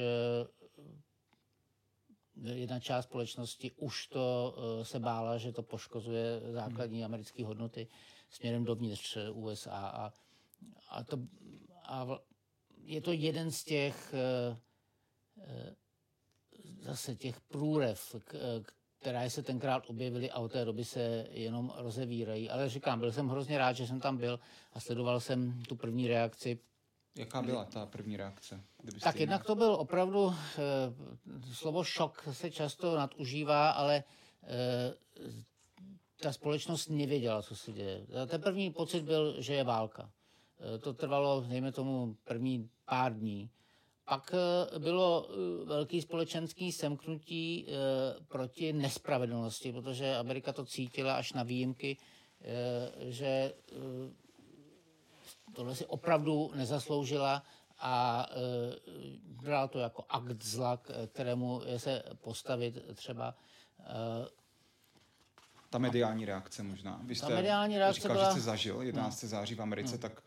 [2.36, 7.06] jedna část společnosti už to se bála, že to poškozuje základní hmm.
[7.06, 7.88] americké hodnoty
[8.30, 9.72] směrem dovnitř USA.
[9.72, 10.14] A,
[10.90, 11.18] a, to,
[11.84, 12.08] a
[12.84, 14.14] je to jeden z těch
[16.92, 18.16] zase těch průrev,
[19.00, 22.50] které se tenkrát objevily a od té doby se jenom rozevírají.
[22.50, 24.40] Ale říkám, byl jsem hrozně rád, že jsem tam byl
[24.74, 26.60] a sledoval jsem tu první reakci
[27.16, 28.64] Jaká byla ta první reakce?
[29.02, 34.04] Tak jednak to byl opravdu, e, slovo šok se často nadužívá, ale e,
[36.22, 38.08] ta společnost nevěděla, co se děje.
[38.28, 40.12] Ten první pocit byl, že je válka.
[40.76, 43.50] E, to trvalo, dejme tomu, první pár dní.
[44.12, 44.32] Pak
[44.78, 45.30] bylo
[45.66, 47.68] velký společenský semknutí
[48.28, 51.98] proti nespravedlnosti, protože Amerika to cítila až na výjimky,
[53.00, 53.54] že
[55.54, 57.44] tohle si opravdu nezasloužila
[57.80, 58.36] a e,
[59.44, 63.36] bral to jako akt zla, kterému je se postavit třeba.
[65.70, 67.00] Ta mediální reakce možná.
[67.04, 68.26] Vy jste ta mediální reakce říkal, byla...
[68.26, 69.24] že jste zažil 11.
[69.24, 69.30] No.
[69.30, 69.98] září v Americe, no.
[69.98, 70.24] tak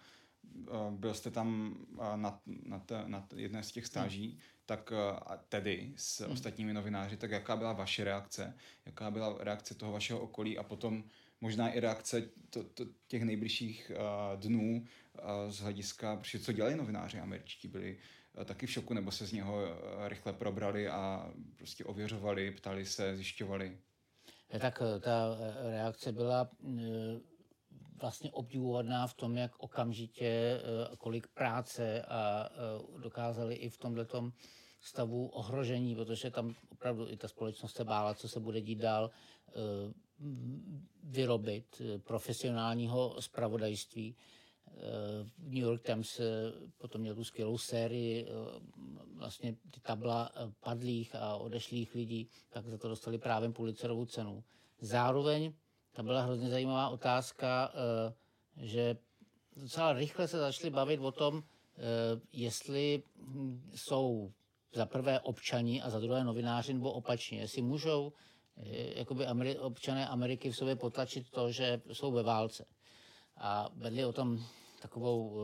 [0.91, 4.43] byl jste tam uh, na, na, te, na jedné z těch stáží, no.
[4.67, 6.29] tak uh, tedy s no.
[6.29, 8.55] ostatními novináři, tak jaká byla vaše reakce?
[8.87, 11.05] Jaká byla reakce toho vašeho okolí a potom
[11.41, 16.77] možná i reakce to, to, těch nejbližších uh, dnů uh, z hlediska, protože co dělali
[16.77, 17.99] novináři američtí, byli
[18.39, 22.87] uh, taky v šoku, nebo se z něho uh, rychle probrali a prostě ověřovali, ptali
[22.87, 23.79] se, zjišťovali.
[24.61, 25.37] Tak ta
[25.71, 26.51] reakce byla
[28.01, 30.61] vlastně obdivuhodná v tom, jak okamžitě,
[30.99, 32.49] kolik práce a
[32.99, 34.31] dokázali i v tomto
[34.81, 39.11] stavu ohrožení, protože tam opravdu i ta společnost se bála, co se bude dít dál,
[41.03, 44.17] vyrobit eh, profesionálního spravodajství.
[44.67, 44.73] Eh,
[45.39, 46.25] New York Times eh,
[46.79, 48.27] potom měl tu skvělou sérii,
[49.15, 54.45] vlastně ty tabla padlých a odešlých lidí, tak za to dostali právě Pulitzerovu cenu.
[54.81, 55.53] Zároveň
[55.95, 57.73] tam byla hrozně zajímavá otázka,
[58.57, 58.97] že
[59.57, 61.43] docela rychle se začali bavit o tom,
[62.33, 64.33] jestli hm, jsou
[64.75, 68.13] za prvé občani a za druhé novináři nebo opačně, jestli můžou
[68.57, 72.67] Eh, jakoby Ameri- občané Ameriky v sobě potlačit to, že jsou ve válce.
[73.37, 74.39] A vedli o tom
[74.83, 75.37] takovou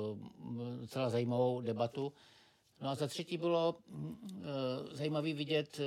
[0.80, 2.12] docela zajímavou debatu.
[2.80, 4.06] No a za třetí bylo uh,
[4.92, 5.80] zajímavý vidět,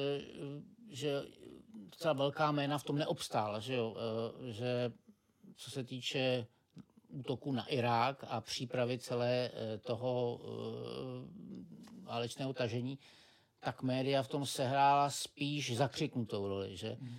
[0.89, 1.23] že
[1.73, 3.89] docela velká jména v tom neobstála, že, jo?
[3.91, 4.91] Uh, že
[5.55, 6.47] co se týče
[7.07, 10.43] útoku na Irák a přípravy celé uh, toho uh,
[12.03, 12.99] válečného tažení,
[13.59, 17.17] tak média v tom sehrála spíš zakřiknutou roli, že hmm.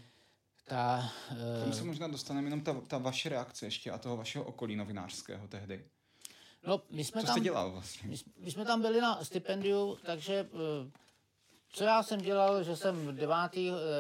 [0.65, 1.13] ta...
[1.59, 4.77] K tomu se možná dostaneme jenom ta, ta vaše reakce ještě a toho vašeho okolí
[4.77, 5.85] novinářského tehdy.
[6.67, 8.09] No, my jsme Co tam, jste dělal vlastně?
[8.09, 10.91] My, my jsme tam byli na stipendiu, takže eh,
[11.75, 13.37] co já jsem dělal, že jsem 9.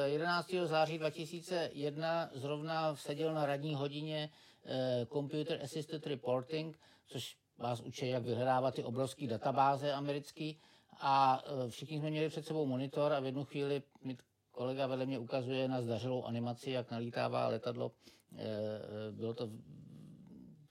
[0.04, 0.54] 11.
[0.54, 4.30] Eh, září 2001 zrovna seděl na radní hodině
[4.64, 10.52] eh, Computer Assisted Reporting, což vás učí, jak vyhledávat ty obrovské databáze americké
[11.00, 14.16] a e, všichni jsme měli před sebou monitor a v jednu chvíli mi
[14.50, 17.92] kolega vedle mě ukazuje na zdařilou animaci, jak nalítává letadlo.
[19.10, 19.50] Bylo to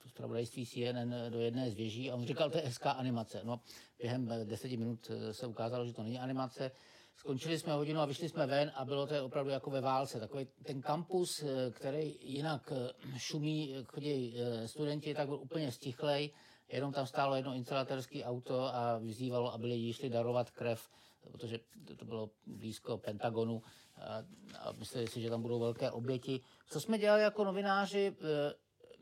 [0.07, 3.41] zpravodajství CNN do jedné z věží a on říkal, to je hezká animace.
[3.43, 3.59] No,
[3.99, 6.71] během deseti minut se ukázalo, že to není animace.
[7.15, 10.19] Skončili jsme hodinu a vyšli jsme ven a bylo to opravdu jako ve válce.
[10.19, 12.73] Takový ten kampus, který jinak
[13.17, 16.32] šumí, chodí studenti, tak byl úplně stichlej
[16.73, 20.89] jenom tam stálo jedno instalatérské auto a vyzývalo, aby lidi šli darovat krev,
[21.32, 21.60] protože
[21.97, 23.62] to bylo blízko Pentagonu
[23.97, 24.23] a,
[24.60, 26.41] a mysleli si, že tam budou velké oběti.
[26.69, 28.15] Co jsme dělali jako novináři,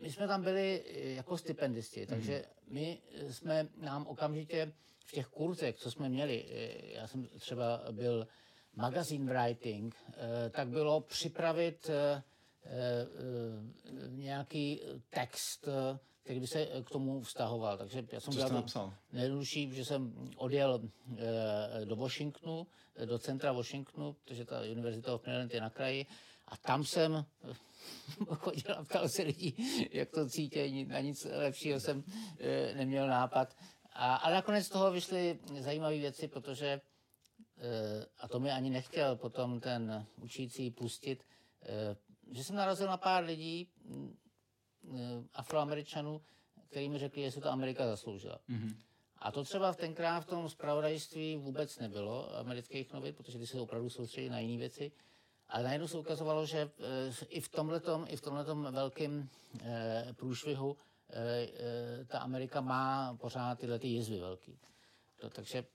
[0.02, 0.84] my jsme tam byli
[1.16, 4.74] jako stipendisti, takže my jsme nám okamžitě
[5.06, 8.28] v těch kurzech, co jsme měli, e, já jsem třeba byl
[8.76, 11.90] magazine writing, e, tak bylo připravit
[14.10, 15.68] nějaký text,
[16.24, 17.78] který by se k tomu vztahoval.
[17.78, 18.94] Takže já jsem napsal?
[19.12, 20.82] nejjednodušší, že jsem odjel
[21.86, 22.68] do Washingtonu,
[23.06, 26.06] do centra Washingtonu, protože ta univerzita of Maryland je na kraji,
[26.48, 27.26] a tam jsem
[28.36, 29.56] chodil a ptal se lidí,
[29.92, 32.04] jak to cítí, na nic lepšího jsem
[32.76, 33.56] neměl nápad.
[33.92, 36.82] A, a nakonec z toho vyšly zajímavé věci, protože, e,
[38.18, 41.24] a to mi ani nechtěl potom ten učící pustit,
[41.64, 41.96] e,
[42.32, 43.70] že jsem narazil na pár lidí,
[44.90, 46.22] Eh, afroameričanů,
[46.70, 48.40] který mi řekli, jestli to Amerika zasloužila.
[48.50, 48.76] Mm-hmm.
[49.18, 53.60] A to třeba v tenkrát v tom zpravodajství vůbec nebylo amerických novin, protože ty se
[53.60, 54.92] opravdu soustředí na jiné věci.
[55.48, 56.72] Ale najednou se ukazovalo, že
[57.28, 59.30] i v tomhletom, i v tomhletom velkém
[60.14, 60.78] průšvihu
[62.08, 64.60] ta Amerika má pořád tyhle ty jizvy velký.
[65.20, 65.66] To, takže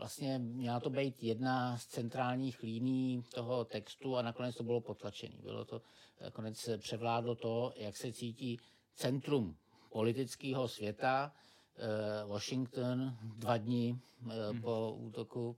[0.00, 5.36] vlastně měla to být jedna z centrálních líní toho textu a nakonec to bylo potlačené.
[5.42, 5.82] Bylo to,
[6.20, 8.60] nakonec převládlo to, jak se cítí
[8.94, 9.56] centrum
[9.90, 11.32] politického světa,
[11.76, 14.60] eh, Washington, dva dny hmm.
[14.60, 15.56] po útoku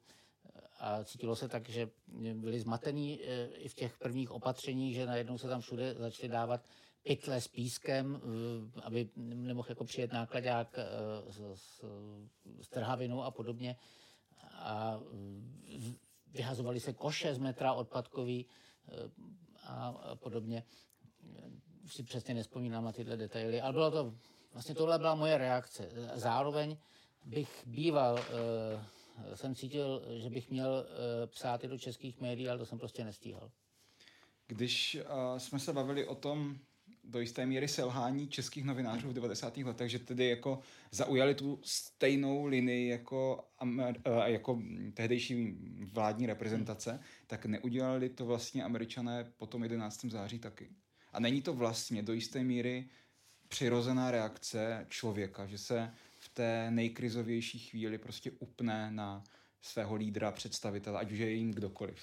[0.81, 1.91] a cítilo se tak, že
[2.35, 6.65] byli zmatení eh, i v těch prvních opatřeních, že najednou se tam všude začaly dávat
[7.03, 8.21] pytle s pískem,
[8.83, 10.79] aby nemohl jako přijet nákladák
[11.29, 11.85] s, s,
[12.61, 13.77] s trhavinou a podobně
[14.53, 15.01] a
[16.27, 18.47] vyhazovali se koše z metra odpadkový
[19.62, 20.65] a podobně.
[21.87, 24.15] Si přesně nespomínám na tyhle detaily, ale bylo to,
[24.53, 25.88] vlastně tohle byla moje reakce.
[26.15, 26.77] Zároveň
[27.25, 28.19] bych býval,
[29.35, 30.87] jsem cítil, že bych měl
[31.27, 33.51] psát i do českých médií, ale to jsem prostě nestíhal.
[34.47, 36.59] Když uh, jsme se bavili o tom,
[37.05, 39.57] do jisté míry selhání českých novinářů v 90.
[39.57, 40.61] letech, že tedy jako
[40.91, 43.45] zaujali tu stejnou linii jako,
[43.81, 44.62] eh, jako
[44.95, 45.57] tehdejší
[45.93, 50.11] vládní reprezentace, tak neudělali to vlastně američané po tom 11.
[50.11, 50.71] září taky.
[51.12, 52.88] A není to vlastně do jisté míry
[53.49, 59.25] přirozená reakce člověka, že se v té nejkrizovější chvíli prostě upne na
[59.62, 62.03] svého lídra, představitele, ať už je jim kdokoliv.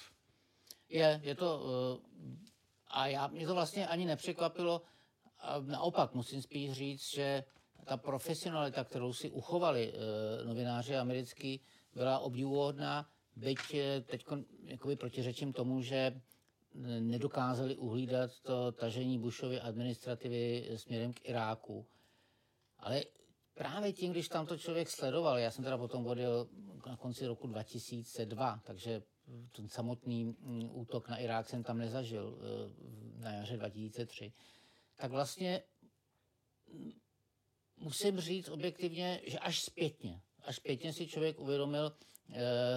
[0.88, 1.60] Je, je to
[2.00, 2.50] uh
[2.90, 4.82] a já, mě to vlastně ani nepřekvapilo.
[5.60, 7.44] Naopak musím spíš říct, že
[7.84, 11.60] ta profesionalita, kterou si uchovali e, novináři americký,
[11.94, 14.26] byla obdivuhodná, byť e, teď
[14.98, 16.20] protiřečím tomu, že
[17.00, 21.86] nedokázali uhlídat to tažení Bushovy administrativy směrem k Iráku.
[22.78, 23.02] Ale
[23.54, 26.48] právě tím, když tam to člověk sledoval, já jsem teda potom odjel
[26.86, 29.02] na konci roku 2002, takže
[29.52, 34.32] ten samotný mm, útok na Irák jsem tam nezažil eh, na jaře 2003,
[34.96, 35.62] tak vlastně
[36.72, 36.92] mm,
[37.76, 41.96] musím říct objektivně, že až zpětně, až zpětně si člověk uvědomil,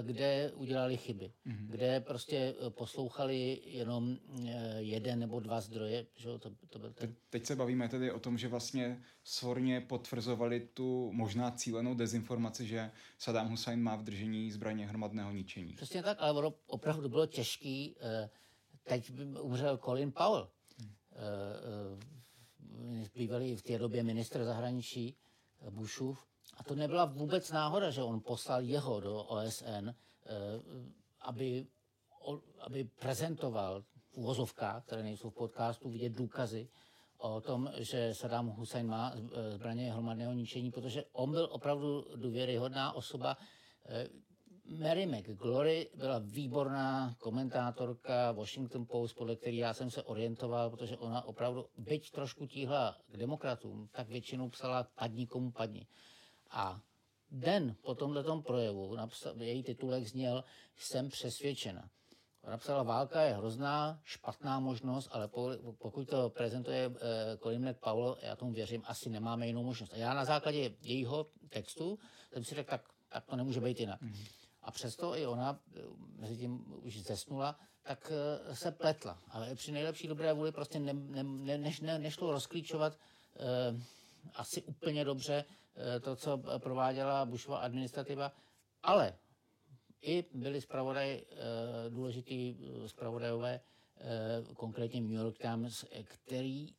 [0.01, 1.67] kde udělali chyby, mm-hmm.
[1.67, 6.05] kde prostě eh, poslouchali jenom eh, jeden nebo dva zdroje.
[6.15, 7.15] Že to, to byl ten...
[7.29, 12.91] Teď se bavíme tedy o tom, že vlastně svorně potvrzovali tu možná cílenou dezinformaci, že
[13.17, 15.73] Saddam Hussein má v držení zbraně hromadného ničení.
[15.73, 17.95] Přesně tak, ale opravdu bylo těžký.
[18.83, 19.11] Teď
[19.41, 20.49] umřel Colin Powell,
[23.15, 25.15] bývalý v té době ministr zahraničí
[25.69, 26.25] Bushův,
[26.58, 29.95] a to nebyla vůbec náhoda, že on poslal jeho do OSN, eh,
[31.21, 31.67] aby,
[32.60, 36.69] aby prezentoval v uvozovkách, které nejsou v podcastu, vidět důkazy
[37.17, 42.93] o tom, že Saddam Hussein má eh, zbraně hromadného ničení, protože on byl opravdu důvěryhodná
[42.93, 43.38] osoba.
[43.86, 44.08] Eh,
[44.65, 51.25] Mary McGlory byla výborná komentátorka Washington Post, podle který já jsem se orientoval, protože ona
[51.25, 55.88] opravdu, byť trošku tíhla k demokratům, tak většinou psala padni komu padni.
[56.53, 56.81] A
[57.31, 60.43] den po tomto projevu napsal, její titulek zněl
[60.77, 61.89] Jsem přesvědčena.
[62.47, 65.29] Napsala, válka je hrozná, špatná možnost, ale
[65.77, 69.93] pokud to prezentuje eh, Colin McPowell, já tomu věřím, asi nemáme jinou možnost.
[69.93, 71.99] A já na základě jejího textu
[72.33, 74.01] jsem si řekl, tak, tak to nemůže být jinak.
[74.01, 74.27] Mm-hmm.
[74.61, 75.79] A přesto i ona, eh,
[76.15, 79.19] mezi tím už zesnula, tak eh, se pletla.
[79.29, 81.23] Ale při nejlepší dobré vůli prostě ne, ne,
[81.57, 82.97] ne, ne, nešlo rozklíčovat
[83.35, 83.79] eh,
[84.35, 85.62] asi úplně dobře Eh,
[86.01, 88.31] to, co prováděla Bushova administrativa,
[88.83, 89.13] ale
[90.01, 93.59] i byli zpravodaj, eh, důležitý eh, zpravodajové,
[94.55, 96.75] konkrétně New York Times, který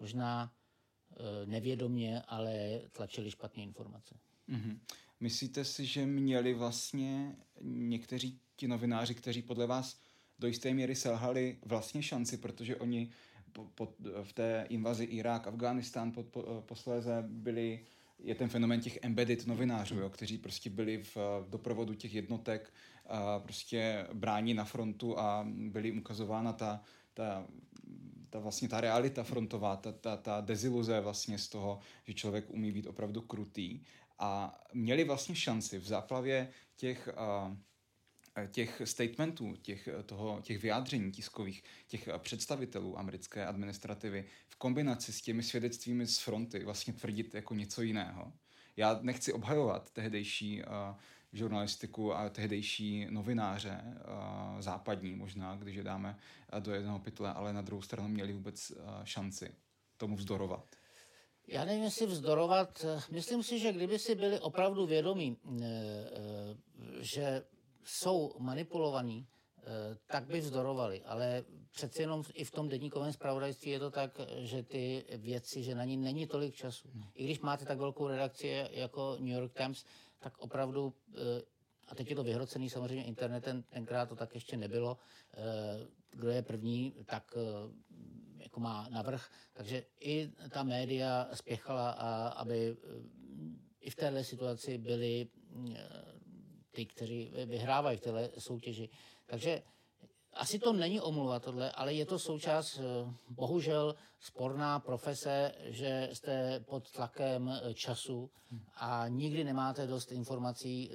[0.00, 0.52] možná
[1.44, 4.14] nevědomně, ale tlačili špatné informace.
[4.48, 4.78] Mm-hmm.
[5.20, 10.00] Myslíte si, že měli vlastně někteří ti novináři, kteří podle vás
[10.38, 13.10] do jisté míry selhali vlastně šanci, protože oni
[13.74, 17.80] po, v té invazi Irák, Afghánistán po, po, posléze byli
[18.18, 21.16] je ten fenomen těch embedded novinářů, jo, kteří prostě byli v
[21.48, 22.72] doprovodu těch jednotek,
[23.06, 26.80] a prostě brání na frontu a byli ukazována ta,
[27.14, 27.46] ta,
[28.30, 32.72] ta vlastně ta realita frontová, ta, ta, ta deziluze vlastně z toho, že člověk umí
[32.72, 33.80] být opravdu krutý.
[34.18, 37.08] A měli vlastně šanci v záplavě těch
[37.48, 37.56] uh, Eh,
[38.50, 45.12] těch statementů, těch, eh, toho, těch vyjádření tiskových, těch eh, představitelů americké administrativy v kombinaci
[45.12, 48.32] s těmi svědectvími z fronty vlastně tvrdit jako něco jiného.
[48.76, 50.68] Já nechci obhajovat tehdejší uh,
[51.32, 56.18] žurnalistiku a tehdejší novináře uh, západní možná, když je dáme
[56.58, 59.54] do jednoho pytle, ale na druhou stranu měli vůbec uh, šanci
[59.96, 60.76] tomu vzdorovat.
[61.46, 62.86] Já nevím, jestli vzdorovat.
[63.10, 65.36] Myslím si, že kdyby si byli opravdu vědomí,
[67.00, 67.44] že
[67.84, 69.26] jsou manipulovaní,
[70.06, 71.02] tak by vzdorovali.
[71.04, 75.74] Ale přeci jenom i v tom denníkovém zpravodajství je to tak, že ty věci, že
[75.74, 76.88] na ní není tolik času.
[77.14, 79.84] I když máte tak velkou redakci jako New York Times,
[80.18, 80.94] tak opravdu,
[81.88, 84.98] a teď je to vyhrocený samozřejmě internetem, tenkrát to tak ještě nebylo,
[86.10, 87.34] kdo je první, tak
[88.38, 89.30] jako má navrh.
[89.52, 91.90] Takže i ta média spěchala,
[92.28, 92.76] aby
[93.80, 95.28] i v téhle situaci byli
[96.74, 98.88] ty, kteří vyhrávají v téhle soutěži.
[99.26, 99.62] Takže
[100.32, 102.80] asi to není omluva tohle, ale je to součást,
[103.28, 108.30] bohužel, sporná profese, že jste pod tlakem času
[108.74, 110.90] a nikdy nemáte dost informací,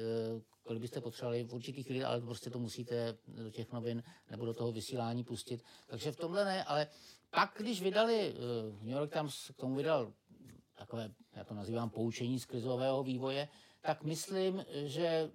[0.63, 4.53] kolik byste potřebovali v určitých chvíli, ale prostě to musíte do těch novin nebo do
[4.53, 5.63] toho vysílání pustit.
[5.87, 6.87] Takže v tomhle ne, ale
[7.29, 8.35] pak, když vydali,
[8.81, 10.13] New York Times k tomu vydal
[10.77, 13.47] takové, já to nazývám poučení z krizového vývoje,
[13.81, 15.31] tak myslím, že,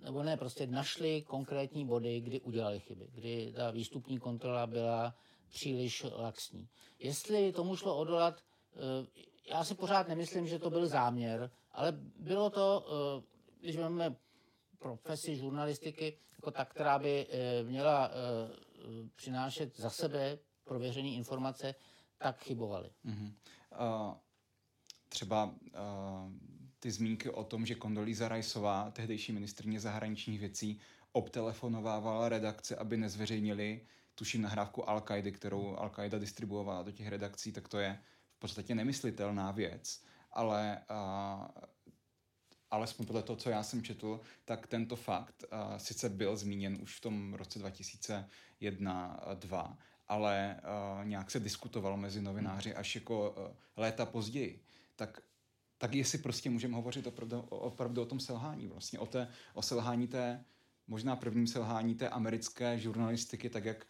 [0.00, 5.14] nebo ne, prostě našli konkrétní body, kdy udělali chyby, kdy ta výstupní kontrola byla
[5.48, 6.68] příliš laxní.
[6.98, 8.42] Jestli tomu šlo odolat,
[9.50, 12.86] já si pořád nemyslím, že to byl záměr, ale bylo to,
[13.60, 14.16] když máme
[14.78, 17.26] profesi žurnalistiky, jako ta, která by
[17.62, 18.10] měla
[19.16, 21.74] přinášet za sebe prověřené informace,
[22.18, 22.90] tak chybovali.
[23.04, 23.32] Mm-hmm.
[23.80, 24.14] Uh,
[25.08, 25.52] třeba uh,
[26.86, 30.80] ty zmínky o tom, že Kondolíza Rajsová, tehdejší ministrně zahraničních věcí,
[31.12, 33.80] obtelefonovávala redakce, aby nezveřejnili
[34.14, 37.98] tuším nahrávku al kterou Al-Qaida distribuovala do těch redakcí, tak to je
[38.36, 40.02] v podstatě nemyslitelná věc.
[40.32, 41.46] Ale uh,
[42.70, 46.96] alespoň podle toho, co já jsem četl, tak tento fakt uh, sice byl zmíněn už
[46.96, 47.58] v tom roce
[48.60, 49.76] 2001-2002,
[50.08, 53.36] ale uh, nějak se diskutovalo mezi novináři až jako uh,
[53.76, 54.62] léta později.
[54.96, 55.20] Tak
[55.78, 60.08] tak jestli prostě můžeme hovořit opravdu, opravdu o tom selhání, vlastně o, té, o selhání
[60.08, 60.44] té,
[60.86, 63.86] možná prvním selhání té americké žurnalistiky, tak jak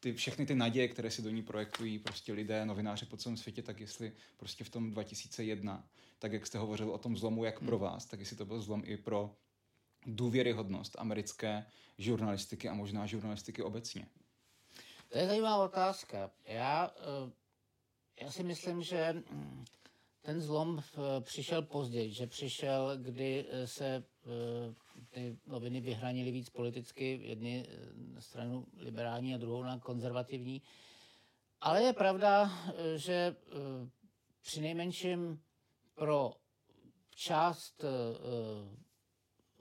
[0.00, 3.62] ty, všechny ty naděje, které si do ní projektují prostě lidé, novináři po celém světě,
[3.62, 7.78] tak jestli prostě v tom 2001, tak jak jste hovořil o tom zlomu jak pro
[7.78, 7.86] hmm.
[7.86, 9.36] vás, tak jestli to byl zlom i pro
[10.06, 11.66] důvěryhodnost americké
[11.98, 14.06] žurnalistiky a možná žurnalistiky obecně.
[15.08, 16.30] To je zajímavá otázka.
[16.44, 17.32] Já, eh,
[18.24, 19.64] já si myslím, že mm,
[20.22, 24.02] ten zlom eh, přišel později, že přišel, kdy eh, se eh,
[25.10, 30.62] ty noviny vyhranily víc politicky, jedny na stranu liberální a druhou na konzervativní.
[31.60, 32.50] Ale je pravda,
[32.96, 33.36] že
[34.40, 35.42] při nejmenším
[35.94, 36.32] pro
[37.14, 37.84] část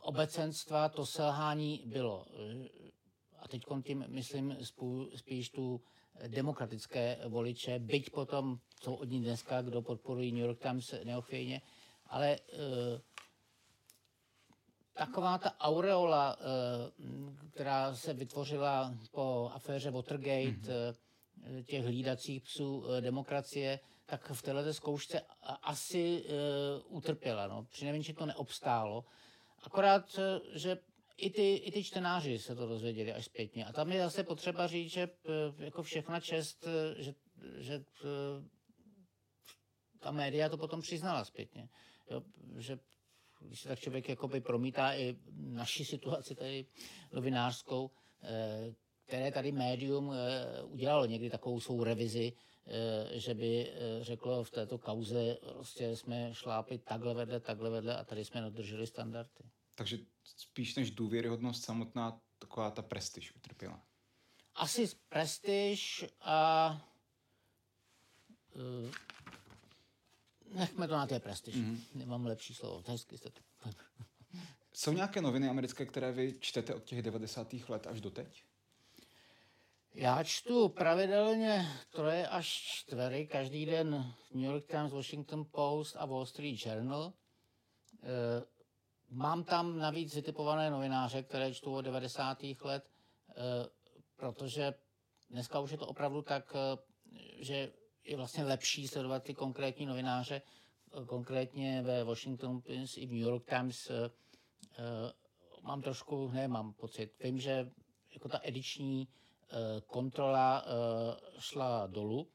[0.02, 2.26] obecenstva to selhání bylo.
[3.40, 4.58] A teď tím myslím
[5.16, 5.82] spíš tu
[6.28, 11.62] demokratické voliče, byť potom jsou od ní dneska, kdo podporují New York Times neochvějně,
[12.08, 13.00] ale uh,
[14.94, 21.64] taková ta aureola, uh, která se vytvořila po aféře Watergate, mm-hmm.
[21.66, 25.22] těch hlídacích psů demokracie, tak v této zkoušce
[25.64, 27.48] asi uh, utrpěla.
[27.48, 27.64] No.
[27.64, 29.06] Přinejmenším to neobstálo.
[29.64, 30.20] Akorát,
[30.54, 30.78] že
[31.22, 33.66] i ty, i ty čtenáři se to dozvěděli až zpětně.
[33.66, 35.10] A tam je zase potřeba říct, že
[35.58, 36.68] jako všechna čest,
[36.98, 37.14] že,
[37.58, 37.84] že
[40.00, 41.70] ta média to potom přiznala zpětně.
[42.12, 42.22] Jo,
[42.58, 42.80] že
[43.42, 46.66] když se tak člověk jakoby promítá i naši situaci tady
[47.12, 47.92] novinářskou,
[49.06, 50.14] které tady médium
[50.64, 52.34] udělalo někdy takovou svou revizi,
[53.12, 58.26] že by řeklo v této kauze, prostě jsme šlápli takhle vedle, takhle vedle a tady
[58.26, 59.44] jsme dodrželi standardy.
[59.82, 63.82] Takže spíš než důvěryhodnost samotná taková ta prestiž utrpěla.
[64.56, 66.82] Asi prestiž a
[70.54, 71.56] Nechme to na té prestiž.
[71.56, 71.78] Mm-hmm.
[71.94, 72.84] Nemám lepší slovo.
[72.88, 73.42] Hezky jste to.
[74.74, 77.54] Jsou nějaké noviny americké, které vy čtete od těch 90.
[77.68, 78.44] let až do teď?
[79.94, 86.26] Já čtu pravidelně troje až čtvery každý den New York Times, Washington Post a Wall
[86.26, 87.14] Street Journal.
[89.14, 92.38] Mám tam navíc vytipované novináře, které čtu od 90.
[92.62, 92.90] let,
[93.30, 93.34] e,
[94.16, 94.74] protože
[95.30, 96.78] dneska už je to opravdu tak, e,
[97.44, 97.72] že
[98.04, 100.42] je vlastně lepší sledovat ty konkrétní novináře,
[101.06, 103.92] konkrétně ve Washington Post i v New York Times
[105.62, 107.72] mám trošku, ne, mám pocit, vím, že
[108.14, 109.08] jako ta ediční
[109.88, 110.66] kontrola
[111.40, 112.28] šla dolů,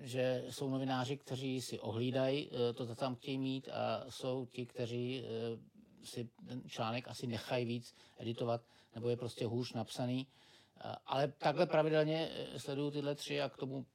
[0.00, 4.66] že jsou novináři, kteří si ohlídají uh, to, co tam chtějí mít a jsou ti,
[4.66, 5.28] kteří uh,
[6.04, 8.62] si ten článek asi nechají víc editovat,
[8.94, 10.26] nebo je prostě hůř napsaný.
[11.06, 13.86] Ale takhle pravidelně sleduju tyhle tři a k tomu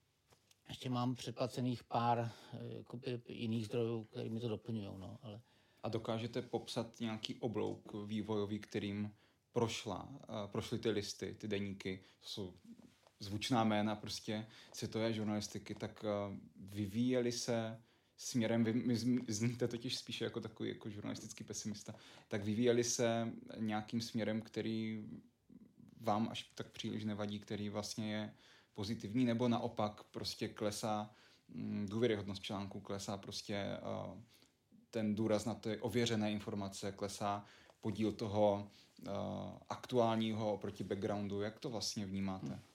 [0.69, 2.31] ještě mám předplacených pár
[2.77, 4.97] jakoby, jiných zdrojů, které mi to doplňují.
[4.97, 5.41] No, ale...
[5.83, 9.15] A dokážete popsat nějaký oblouk vývojový, kterým
[9.51, 10.19] prošla,
[10.51, 12.53] prošly ty listy, ty deníky, jsou
[13.21, 16.05] zvučná jména prostě světové žurnalistiky, tak
[16.55, 17.81] vyvíjeli se
[18.17, 18.97] směrem, vy my
[19.27, 21.95] zníte totiž spíše jako takový jako žurnalistický pesimista,
[22.27, 25.05] tak vyvíjeli se nějakým směrem, který
[25.99, 28.33] vám až tak příliš nevadí, který vlastně je
[28.73, 31.09] pozitivní, nebo naopak prostě klesá
[31.47, 34.21] mm, důvěryhodnost článku, klesá prostě uh,
[34.91, 37.45] ten důraz na ty ověřené informace, klesá
[37.81, 39.13] podíl toho uh,
[39.69, 41.41] aktuálního oproti backgroundu.
[41.41, 42.47] Jak to vlastně vnímáte?
[42.47, 42.70] Hmm.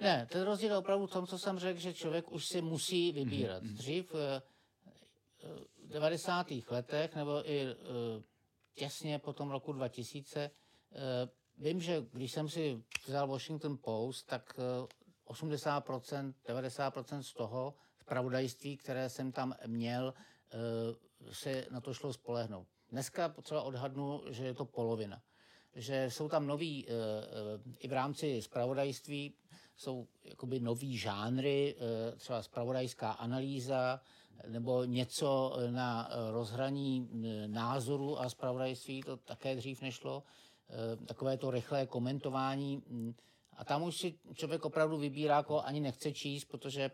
[0.00, 3.12] Ne, ten rozdíl je opravdu v tom, co jsem řekl, že člověk už si musí
[3.12, 3.62] vybírat.
[3.62, 3.74] Hmm.
[3.74, 4.42] Dřív eh,
[5.84, 6.46] v 90.
[6.70, 7.66] letech nebo i
[8.74, 10.50] těsně po tom roku 2000
[11.58, 14.60] vím, že když jsem si vzal Washington Post, tak
[15.26, 20.14] 80%, 90% z toho zpravodajství, které jsem tam měl,
[21.32, 22.68] se na to šlo spolehnout.
[22.90, 25.22] Dneska potřeba odhadnu, že je to polovina.
[25.74, 26.86] Že jsou tam noví,
[27.78, 29.34] i v rámci zpravodajství,
[29.78, 31.76] jsou jakoby nový žánry,
[32.16, 34.00] třeba zpravodajská analýza,
[34.46, 37.08] nebo něco na rozhraní
[37.46, 40.22] názoru a zpravodajství, to také dřív nešlo.
[41.06, 42.82] Takové to rychlé komentování
[43.56, 46.90] a tam už si člověk opravdu vybírá, koho ani nechce číst, protože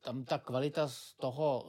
[0.00, 1.66] tam ta kvalita z toho,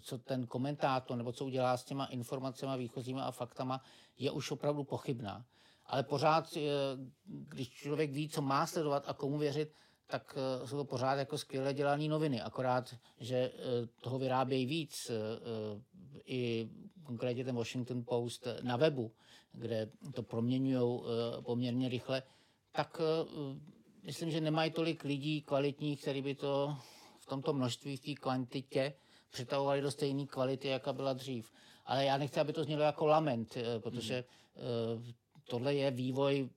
[0.00, 3.80] co ten komentátor nebo co udělá s těma informacemi, výchozíma a faktama,
[4.18, 5.44] je už opravdu pochybná.
[5.88, 6.48] Ale pořád,
[7.24, 9.72] když člověk ví, co má sledovat a komu věřit,
[10.06, 10.34] tak
[10.64, 12.42] jsou to pořád jako skvěle dělané noviny.
[12.42, 13.52] Akorát, že
[14.00, 15.10] toho vyrábějí víc.
[16.26, 16.68] I
[17.04, 19.12] konkrétně ten Washington Post na webu
[19.52, 22.22] kde to proměňují eh, poměrně rychle,
[22.72, 23.60] tak eh,
[24.02, 26.76] myslím, že nemají tolik lidí kvalitních, kteří by to
[27.18, 28.92] v tomto množství, v té kvantitě
[29.30, 31.52] přetavovali do stejné kvality, jaká byla dřív.
[31.84, 34.24] Ale já nechci, aby to znělo jako lament, eh, protože
[34.56, 35.12] hmm.
[35.48, 36.48] Tohle je vývoj,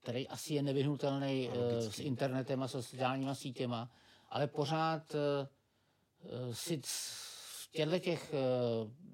[0.00, 3.90] který asi je nevyhnutelný s internetem a sociálníma sítěma,
[4.28, 5.16] ale pořád
[6.52, 8.34] si v těchto těch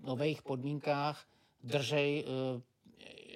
[0.02, 1.26] nových podmínkách
[1.62, 2.24] držej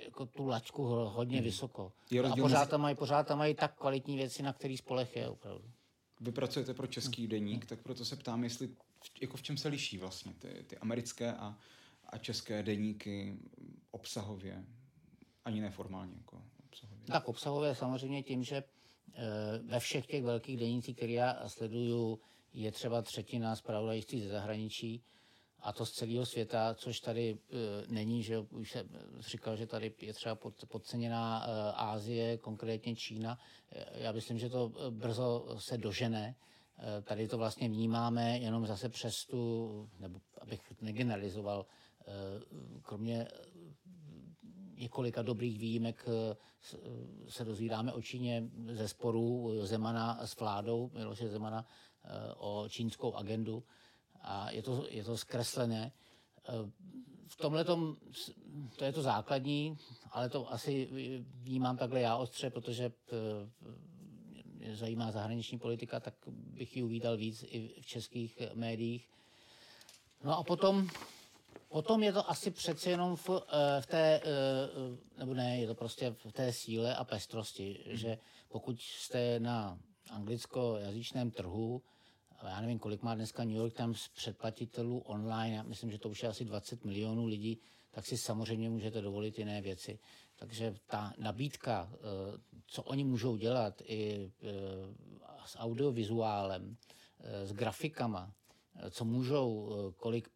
[0.05, 1.45] jako tu laťku hodně hmm.
[1.45, 1.93] vysoko.
[2.33, 5.71] A pořád tam, mají, pořád tam mají tak kvalitní věci, na který spolech je opravdu.
[6.21, 7.31] Vy pracujete pro český hmm.
[7.31, 8.69] deník, tak proto se ptám, jestli
[9.21, 11.57] jako v čem se liší vlastně ty, ty americké a,
[12.09, 13.39] a české deníky
[13.91, 14.65] obsahově,
[15.49, 17.07] ani neformálně jako obsahově.
[17.07, 18.65] Tak obsahově samozřejmě tím, že e,
[19.59, 22.21] ve všech těch velkých denících, které já sleduju,
[22.53, 25.03] je třeba třetina zpravodajství ze zahraničí,
[25.61, 27.37] a to z celého světa, což tady e,
[27.93, 28.89] není, že už jsem
[29.19, 33.39] říkal, že tady je třeba pod, podceněná e, Ázie, konkrétně Čína.
[33.73, 36.35] E, já myslím, že to brzo se dožene.
[36.79, 41.67] E, tady to vlastně vnímáme jenom zase přes tu, nebo abych negeneralizoval,
[42.01, 42.13] e,
[42.83, 43.29] kromě
[44.79, 46.37] několika dobrých výjimek e,
[47.29, 51.67] se dozvídáme o Číně ze sporů Zemana s vládou, Miloše Zemana
[52.37, 53.65] o čínskou agendu
[54.23, 55.93] a je to, je to zkreslené.
[56.49, 56.71] Eh,
[57.27, 57.97] v tomhle to
[58.85, 59.79] je to základní,
[60.11, 60.89] ale to asi
[61.35, 63.73] vnímám takhle já ostře, protože eh,
[64.45, 69.09] mě zajímá zahraniční politika, tak bych ji uvídal víc i v českých médiích.
[70.25, 70.89] No a potom,
[71.69, 74.21] potom je to asi přece jenom v, eh, v té,
[75.19, 79.79] nebo ne, je to prostě v té síle a pestrosti, že pokud jste na
[80.11, 81.83] anglicko-jazyčném trhu,
[82.43, 86.23] já nevím, kolik má dneska New York Times předplatitelů online, já myslím, že to už
[86.23, 87.61] je asi 20 milionů lidí,
[87.91, 89.99] tak si samozřejmě můžete dovolit jiné věci.
[90.37, 91.99] Takže ta nabídka, eh,
[92.67, 94.51] co oni můžou dělat i eh,
[95.47, 96.77] s audiovizuálem,
[97.21, 98.33] eh, s grafikama,
[98.91, 100.29] co můžou, kolik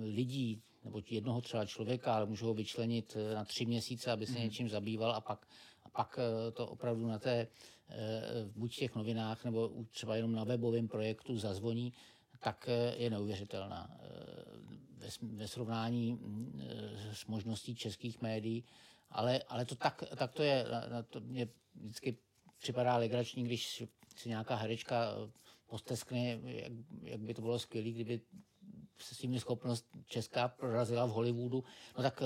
[0.00, 4.44] lidí, nebo jednoho třeba člověka, ale můžou vyčlenit na tři měsíce, aby se mm.
[4.44, 5.46] něčím zabýval a pak,
[5.82, 6.18] a pak
[6.52, 7.46] to opravdu na té
[7.88, 11.92] Eh, buď v těch novinách, nebo třeba jenom na webovém projektu zazvoní,
[12.40, 13.98] tak eh, je neuvěřitelná.
[14.00, 14.06] Eh,
[15.22, 16.18] ve, srovnání
[17.12, 18.64] s možností českých médií,
[19.10, 20.64] ale, ale to tak, tak to je.
[20.90, 22.18] Na to mě vždycky
[22.58, 23.84] připadá legrační, když
[24.16, 25.14] si nějaká herečka
[25.66, 26.72] posteskne, jak,
[27.02, 28.20] jak by to bylo skvělé, kdyby
[28.98, 31.64] se s tím schopnost česká prorazila v Hollywoodu,
[31.96, 32.22] no tak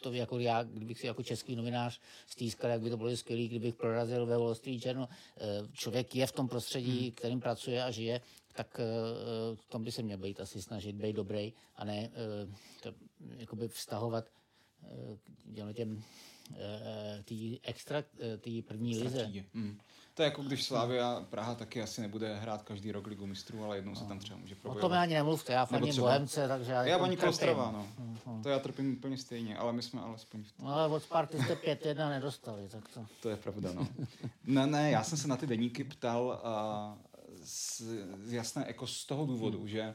[0.00, 3.74] to jako já, kdybych si jako český novinář stýskal, jak by to bylo skvělé, kdybych
[3.74, 5.08] prorazil ve Wall Street Journal.
[5.36, 5.42] Eh,
[5.72, 7.10] člověk je v tom prostředí, hmm.
[7.10, 8.20] kterým pracuje a žije,
[8.52, 8.84] tak eh,
[9.54, 12.94] v tom by se měl být asi snažit být dobrý a ne eh, to,
[13.36, 14.24] jakoby vztahovat
[15.54, 16.02] těm, těm
[17.24, 18.04] tý extra,
[18.40, 19.32] tý první lize.
[19.54, 19.78] Hmm.
[20.14, 23.76] To je jako když Slavia Praha taky asi nebude hrát každý rok ligu mistrů, ale
[23.76, 24.84] jednou se tam třeba může probojovat.
[24.84, 26.06] O tom ani nemluvte, já faním třeba...
[26.06, 26.84] Bohemce, takže já...
[26.84, 27.88] Já paní Kostrova, no.
[28.26, 28.42] Uh-huh.
[28.42, 30.66] To já trpím úplně stejně, ale my jsme alespoň v tom.
[30.66, 33.06] No ale od Sparty jste 5-1 nedostali, tak to...
[33.22, 33.88] To je pravda, no.
[34.44, 36.98] ne, ne, já jsem se na ty deníky ptal uh,
[37.44, 37.82] z,
[38.24, 39.68] z jasné, jako z toho důvodu, hmm.
[39.68, 39.94] že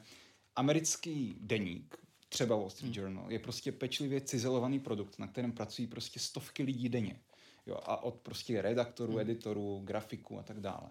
[0.55, 1.97] americký deník,
[2.29, 3.03] třeba Wall Street hmm.
[3.03, 7.19] Journal, je prostě pečlivě cizelovaný produkt, na kterém pracují prostě stovky lidí denně.
[7.65, 9.21] Jo, a od prostě redaktorů, hmm.
[9.21, 10.89] editorů, grafiků a tak dále.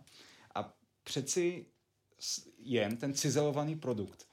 [0.54, 1.66] A přeci
[2.58, 4.28] jen ten cizelovaný produkt,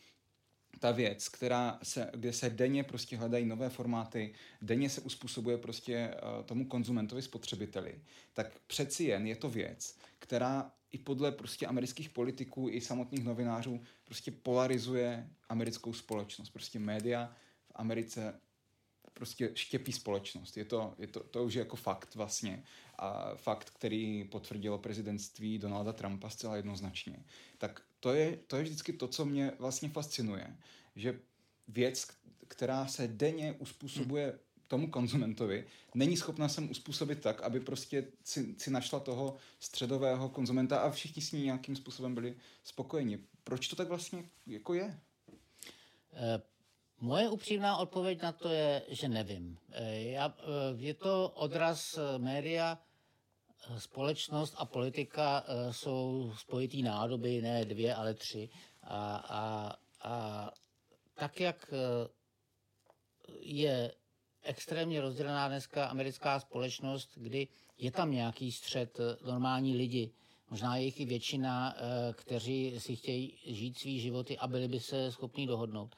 [0.79, 6.13] ta věc, která se, kde se denně prostě hledají nové formáty, denně se uspůsobuje prostě
[6.13, 8.01] uh, tomu konzumentovi, spotřebiteli,
[8.33, 13.81] tak přeci jen je to věc, která i podle prostě amerických politiků i samotných novinářů
[14.05, 16.49] prostě polarizuje americkou společnost.
[16.49, 17.35] Prostě média
[17.67, 18.39] v Americe
[19.13, 20.57] prostě štěpí společnost.
[20.57, 22.63] Je to, je to, to už je jako fakt vlastně.
[22.97, 27.25] A fakt, který potvrdilo prezidentství Donalda Trumpa zcela jednoznačně.
[27.57, 30.57] Tak to je, to je vždycky to, co mě vlastně fascinuje.
[30.95, 31.19] Že
[31.67, 32.07] věc,
[32.47, 38.71] která se denně uspůsobuje tomu konzumentovi, není schopna sem uspůsobit tak, aby prostě si, si
[38.71, 43.19] našla toho středového konzumenta a všichni s ní nějakým způsobem byli spokojeni.
[43.43, 44.99] Proč to tak vlastně jako je?
[46.11, 46.55] Uh
[46.99, 49.57] Moje upřímná odpověď na to je, že nevím.
[49.71, 50.43] Eh, já, eh,
[50.75, 52.77] je to odraz eh, média,
[53.77, 58.49] společnost a politika jsou spojitý nádoby, ne dvě, ale tři.
[58.83, 60.51] A, a, a
[61.13, 61.73] tak, jak
[63.39, 63.91] je
[64.45, 70.11] extrémně rozdělená dneska americká společnost, kdy je tam nějaký střed normální lidi,
[70.49, 71.75] možná je jich i většina,
[72.13, 75.95] kteří si chtějí žít svý životy a byli by se schopni dohodnout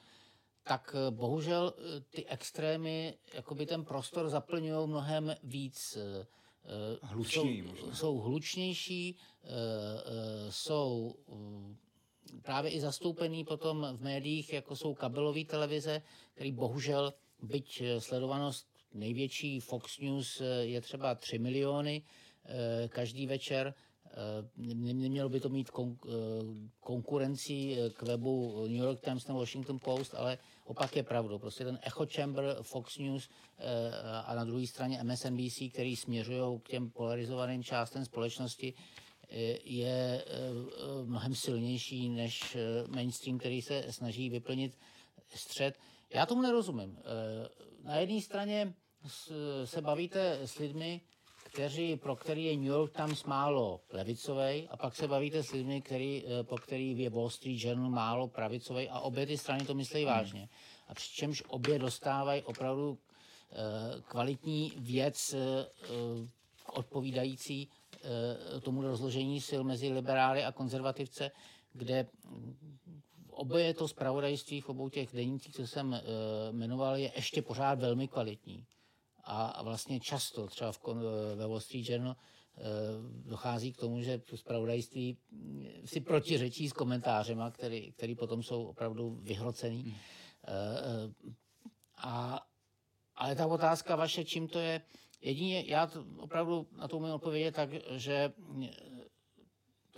[0.68, 5.96] tak eh, bohužel eh, ty extrémy, jakoby ten prostor zaplňují mnohem víc.
[5.96, 6.26] Eh,
[7.02, 9.16] Hlučněji jsou, jsou hlučnější,
[10.50, 11.14] jsou
[12.42, 16.02] právě i zastoupený potom v médiích, jako jsou kabelové televize,
[16.34, 22.02] který bohužel, byť sledovanost největší Fox News je třeba 3 miliony
[22.88, 23.74] každý večer,
[24.74, 25.70] Nemělo by to mít
[26.80, 31.38] konkurencí k webu New York Times nebo Washington Post, ale Opak je pravdou.
[31.38, 33.28] Prostě ten echo chamber, Fox News
[33.58, 33.90] eh,
[34.24, 41.04] a na druhé straně MSNBC, který směřují k těm polarizovaným částem společnosti, eh, je eh,
[41.04, 42.56] mnohem silnější než
[42.88, 44.78] mainstream, který se snaží vyplnit
[45.34, 45.78] střed.
[46.14, 46.98] Já tomu nerozumím.
[47.84, 48.74] Na jedné straně
[49.64, 51.00] se bavíte s lidmi,
[51.44, 55.82] kteří, pro který je New York Times málo levicový, a pak se bavíte s lidmi,
[55.82, 59.74] který, eh, po který je Wall Street Journal málo pravicový a obě ty strany to
[59.74, 60.14] myslí hmm.
[60.14, 60.48] vážně.
[60.88, 62.98] A přičemž obě dostávají opravdu uh,
[64.02, 65.34] kvalitní věc
[66.72, 67.68] odpovídající
[68.62, 71.30] tomu rozložení sil mezi liberály a konzervativce,
[71.72, 72.06] kde
[73.38, 75.98] oboje to zpravodajství v obou těch denících, co jsem uh,
[76.56, 78.66] jmenoval, je ještě pořád velmi kvalitní
[79.30, 80.80] a vlastně často třeba v,
[81.34, 82.60] ve Wall Street Journal eh,
[83.24, 85.18] dochází k tomu, že zpravodajství
[85.84, 89.82] si protiřečí s komentářema, který, který potom jsou opravdu vyhrocený.
[89.82, 89.94] Hmm.
[90.44, 90.52] Eh,
[91.28, 91.32] eh,
[91.96, 92.46] a,
[93.14, 94.82] ale ta otázka vaše, čím to je,
[95.20, 98.32] jedině, já to opravdu na to umím odpovědět tak, že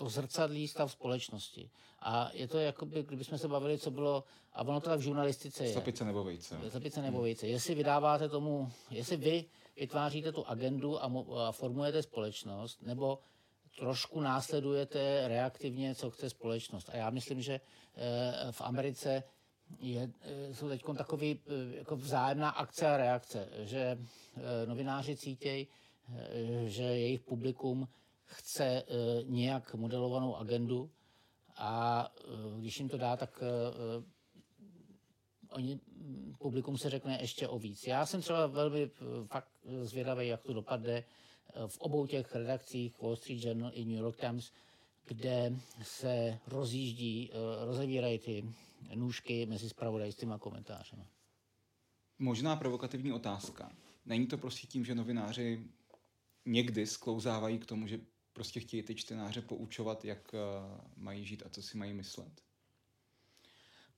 [0.01, 1.70] to zrcadlí stav společnosti.
[2.01, 5.03] A je to jako by, kdybychom se bavili, co bylo, a ono to tak v
[5.03, 5.72] žurnalistice je.
[5.72, 6.59] Slepice nebo vejce.
[6.70, 7.46] Slepice nebo vejce.
[7.46, 9.44] Jestli vydáváte tomu, jestli vy
[9.76, 11.12] vytváříte tu agendu a,
[11.48, 13.18] a formujete společnost, nebo
[13.78, 16.88] trošku následujete reaktivně, co chce společnost.
[16.88, 17.61] A já myslím, že e,
[18.53, 19.22] v Americe
[19.80, 23.98] je, e, jsou teď takový e, jako vzájemná akce a reakce, že
[24.66, 25.68] novináři cítějí,
[26.66, 27.88] že jejich publikum
[28.32, 30.90] chce uh, nějak modelovanou agendu
[31.56, 34.04] a uh, když jim to dá, tak uh,
[35.50, 35.80] oni,
[36.38, 37.86] publikum se řekne ještě o víc.
[37.86, 38.90] Já jsem třeba velmi
[39.26, 39.52] fakt
[39.82, 41.04] zvědavý, jak to dopadne
[41.66, 44.52] v obou těch redakcích Wall Street Journal i New York Times,
[45.04, 47.30] kde se rozjíždí,
[47.64, 48.54] rozevírají ty
[48.94, 51.06] nůžky mezi spravodajstvím a komentářem.
[52.18, 53.72] Možná provokativní otázka.
[54.06, 55.64] Není to prostě tím, že novináři
[56.46, 58.00] někdy sklouzávají k tomu, že
[58.32, 60.38] prostě chtějí ty čtenáře poučovat, jak eh,
[60.96, 62.42] mají žít a co si mají myslet?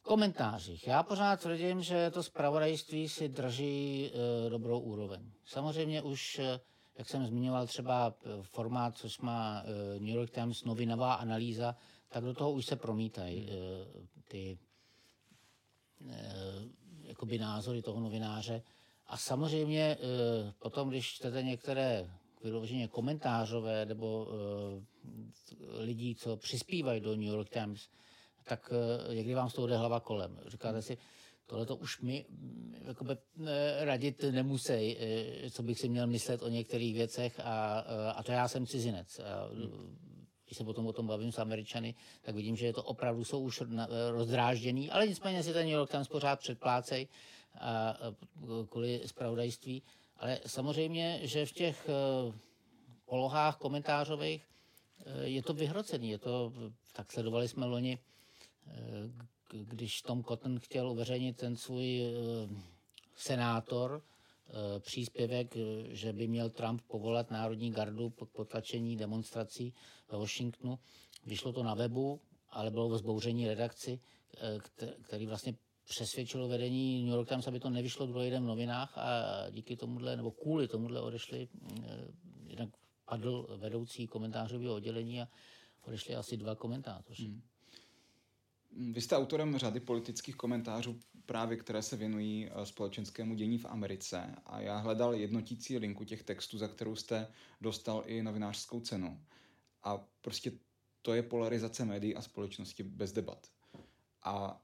[0.03, 0.87] V komentářích.
[0.87, 5.31] Já pořád tvrdím, že to zpravodajství si drží e, dobrou úroveň.
[5.45, 6.61] Samozřejmě už, e,
[6.99, 11.77] jak jsem zmiňoval, třeba formát, což má e, New York Times, novinová analýza,
[12.09, 13.55] tak do toho už se promítají e,
[14.29, 14.59] ty
[17.03, 18.63] jakoby názory toho novináře
[19.07, 19.99] A samozřejmě
[20.59, 22.11] potom, když čtete některé
[22.45, 24.29] vyloženě komentářové nebo
[25.79, 27.89] lidí, co přispívají do New York Times,
[28.45, 28.73] tak
[29.15, 30.41] někdy vám z toho jde hlava kolem.
[30.47, 30.99] Říkáte si,
[31.47, 33.17] tohle to už mi mm, jakoby,
[33.81, 34.97] radit nemusí,
[35.51, 37.79] co bych si měl myslet o některých věcech a,
[38.17, 39.21] a to já jsem cizinec.
[39.21, 39.49] A,
[40.45, 43.63] když se potom o tom bavím s Američany, tak vidím, že to opravdu jsou už
[44.11, 47.09] rozdrážděný, ale nicméně si ten New York Times pořád předplácej
[47.61, 47.97] a,
[48.69, 49.83] kvůli zpravodajství.
[50.17, 52.35] Ale samozřejmě, že v těch uh,
[53.05, 54.49] polohách komentářových
[55.07, 56.11] uh, je to vyhrocený.
[56.11, 56.53] Je to,
[56.93, 58.73] tak sledovali jsme loni, uh,
[59.65, 62.03] když Tom Cotton chtěl uveřejnit ten svůj
[63.17, 64.03] senátor,
[64.79, 65.55] příspěvek,
[65.89, 69.75] že by měl Trump povolat Národní gardu pod potlačení demonstrací
[70.09, 70.79] ve Washingtonu.
[71.27, 74.01] Vyšlo to na webu, ale bylo ve zbouření redakci,
[75.03, 75.55] který vlastně
[75.85, 80.17] přesvědčilo vedení New York Times, aby to nevyšlo druhý den v novinách a díky tomuhle,
[80.17, 81.49] nebo kvůli tomuhle odešli,
[81.85, 82.09] eh,
[82.47, 82.69] jednak
[83.05, 85.29] padl vedoucí komentářového oddělení a
[85.83, 87.25] odešli asi dva komentátoři.
[87.25, 87.43] Hmm.
[88.93, 94.35] Vy jste autorem řady politických komentářů, právě které se věnují eh, společenskému dění v Americe
[94.47, 97.27] a já hledal jednotící linku těch textů, za kterou jste
[97.61, 99.21] dostal i novinářskou cenu.
[99.83, 100.53] A prostě
[101.03, 103.47] to je polarizace médií a společnosti bez debat.
[104.23, 104.63] A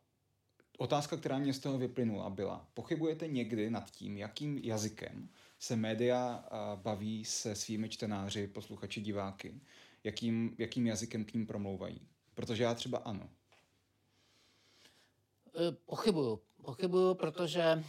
[0.80, 6.44] Otázka, která mě z toho vyplynula, byla, pochybujete někdy nad tím, jakým jazykem se média
[6.74, 9.60] baví se svými čtenáři, posluchači, diváky?
[10.04, 12.00] Jakým, jakým jazykem k ním promlouvají?
[12.34, 13.28] Protože já třeba ano.
[15.56, 16.40] E, pochybuju.
[16.62, 17.84] Pochybuju, protože e,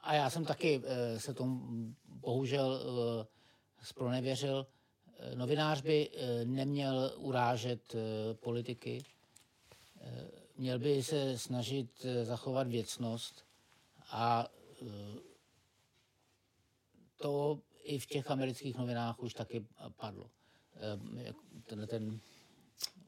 [0.00, 1.66] a já jsem taky e, se tomu
[2.04, 2.80] bohužel
[3.82, 4.66] spronevěřil,
[5.34, 9.02] Novinář by eh, neměl urážet eh, politiky,
[10.00, 13.44] eh, měl by se snažit zachovat věcnost
[14.10, 14.48] a
[17.16, 20.30] to i v těch amerických novinách už taky padlo.
[21.64, 22.20] Ten, ten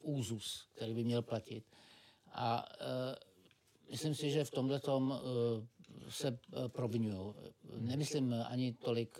[0.00, 1.64] úzus, který by měl platit.
[2.32, 2.68] A
[3.90, 4.80] myslím si, že v tomhle
[6.08, 6.38] se
[6.68, 7.34] provinují.
[7.76, 9.18] Nemyslím ani tolik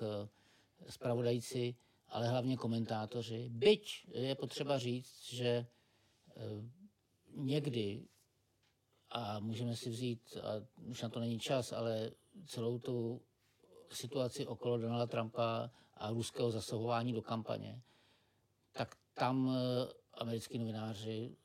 [0.89, 1.75] zpravodajci,
[2.09, 3.49] ale hlavně komentátoři.
[3.49, 5.67] Byť je potřeba říct, že eh,
[7.35, 8.09] někdy,
[9.11, 12.11] a můžeme si vzít, a už na to není čas, ale
[12.47, 13.21] celou tu
[13.91, 17.83] situaci okolo Donalda Trumpa a ruského zasahování do kampaně,
[18.73, 21.37] tak tam eh, americký novináři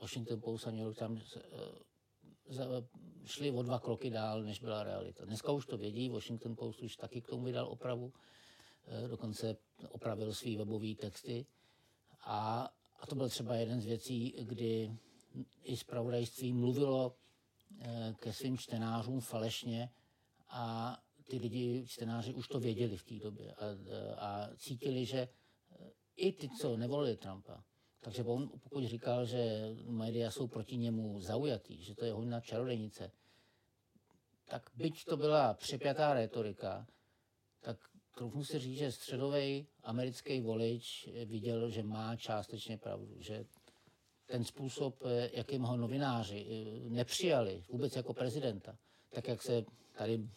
[0.00, 1.88] Washington Post a New York Times eh,
[3.24, 5.24] šli o dva kroky dál, než byla realita.
[5.24, 8.12] Dneska už to vědí, Washington Post už taky k tomu vydal opravu,
[9.08, 9.56] dokonce
[9.88, 11.46] opravil svý webové texty.
[12.20, 12.68] A,
[13.00, 14.96] a to byl třeba jeden z věcí, kdy
[15.62, 17.16] i zpravodajství mluvilo
[17.80, 19.90] eh, ke svým čtenářům falešně
[20.48, 20.96] a
[21.30, 23.64] ty lidi, čtenáři, už to věděli v té době a,
[24.16, 27.64] a cítili, že eh, i ty, co nevolili Trumpa,
[28.00, 33.10] takže on, pokud říkal, že média jsou proti němu zaujatý, že to je hodná čarodejnice,
[34.44, 36.86] tak byť to byla přepjatá retorika,
[37.60, 37.76] tak
[38.18, 43.44] troufnu si říct, že středový americký volič viděl, že má částečně pravdu, že
[44.26, 45.02] ten způsob,
[45.32, 48.78] jakým ho novináři eh, nepřijali vůbec jako prezidenta,
[49.10, 49.64] tak jak se
[49.98, 50.28] tady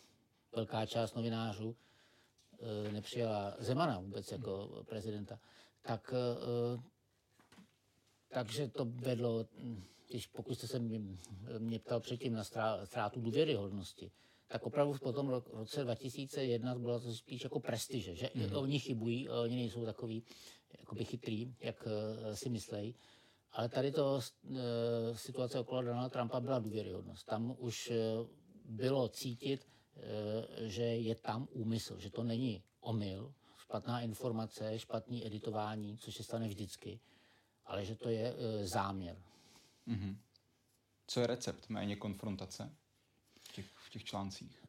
[0.55, 5.39] velká část novinářů eh, nepřijala Zemana vůbec jako prezidenta,
[5.81, 6.81] tak eh,
[8.27, 9.45] takže to vedlo,
[10.09, 10.79] když pokud jste se
[11.59, 12.43] mě ptal předtím na
[12.85, 14.11] ztrátu důvěryhodnosti,
[14.51, 18.55] tak opravdu po tom roce 2001 bylo to spíš jako prestiže, že mm.
[18.55, 20.23] oni chybují, oni nejsou takový
[20.79, 22.95] jakoby chytrý, jak uh, si myslejí.
[23.51, 24.57] Ale tady to uh,
[25.15, 27.25] situace okolo Donalda Trumpa byla důvěryhodnost.
[27.25, 27.91] Tam už
[28.65, 29.67] bylo cítit,
[30.61, 36.47] že je tam úmysl, že to není omyl, špatná informace, špatný editování, což se stane
[36.47, 36.99] vždycky,
[37.65, 39.17] ale že to je záměr.
[39.87, 40.17] Mm-hmm.
[41.07, 41.69] Co je recept?
[41.69, 42.75] Méně konfrontace?
[43.91, 44.63] Těch článcích.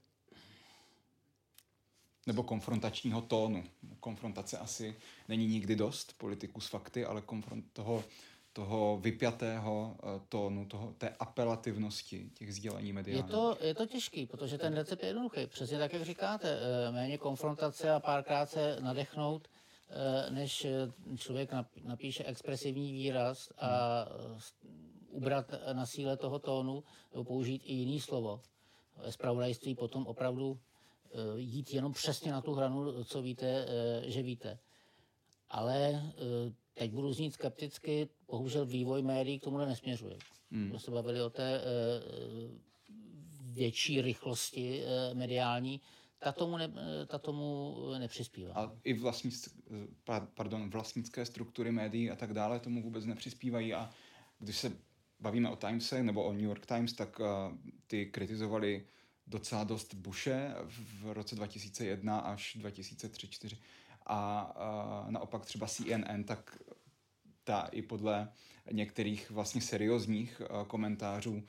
[2.26, 3.64] Nebo konfrontačního tónu.
[4.00, 4.96] Konfrontace asi
[5.28, 8.04] není nikdy dost politiku s fakty, ale konfront toho,
[8.52, 13.26] toho vypjatého eh, tónu, toho, té apelativnosti těch sdělení mediálních.
[13.26, 15.46] Je to, je to těžký, protože ten recept je jednoduchý.
[15.46, 19.48] Přesně tak, jak říkáte, eh, méně konfrontace a párkrát se nadechnout,
[19.90, 20.66] eh, než
[21.16, 21.50] člověk
[21.84, 24.06] napíše expresivní výraz a
[25.08, 28.40] ubrat na síle toho tónu nebo použít i jiný slovo
[29.10, 34.58] zpravodajství potom opravdu eh, jít jenom přesně na tu hranu, co víte, eh, že víte.
[35.50, 36.12] Ale eh,
[36.74, 40.18] teď budu znít skepticky, bohužel vývoj médií k tomu nesměřuje.
[40.50, 40.78] Hmm.
[40.78, 41.60] se bavili o té
[43.40, 44.82] větší rychlosti
[45.12, 45.80] mediální,
[46.18, 46.72] ta tomu, ne,
[47.06, 48.54] ta tomu nepřispívá.
[48.54, 49.56] A i vlastnic,
[50.34, 53.90] pardon, vlastnické struktury médií a tak dále tomu vůbec nepřispívají a
[54.38, 54.72] když se
[55.22, 57.26] bavíme o Timese nebo o New York Times, tak uh,
[57.86, 58.86] ty kritizovali
[59.26, 63.56] docela dost Bushe v roce 2001 až 2003-2004
[64.06, 64.52] a
[65.04, 66.58] uh, naopak třeba CNN, tak
[67.44, 68.28] ta i podle
[68.72, 71.42] některých vlastně seriózních uh, komentářů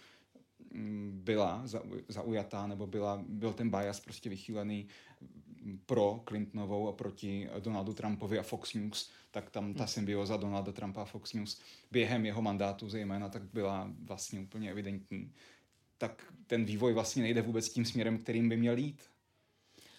[0.74, 1.63] mm, byla
[2.07, 4.88] zaujatá, nebo byla, byl ten bias prostě vychýlený
[5.86, 9.88] pro Clintonovou a proti Donaldu Trumpovi a Fox News, tak tam ta hmm.
[9.88, 11.61] symbioza Donalda Trumpa a Fox News
[11.91, 15.34] během jeho mandátu zejména tak byla vlastně úplně evidentní.
[15.97, 19.03] Tak ten vývoj vlastně nejde vůbec tím směrem, kterým by měl jít.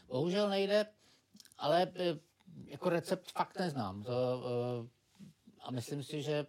[0.09, 0.87] Bohužel nejde,
[1.59, 2.19] ale eh,
[2.67, 4.03] jako recept fakt neznám.
[4.03, 4.89] To, eh,
[5.61, 6.47] a myslím si, že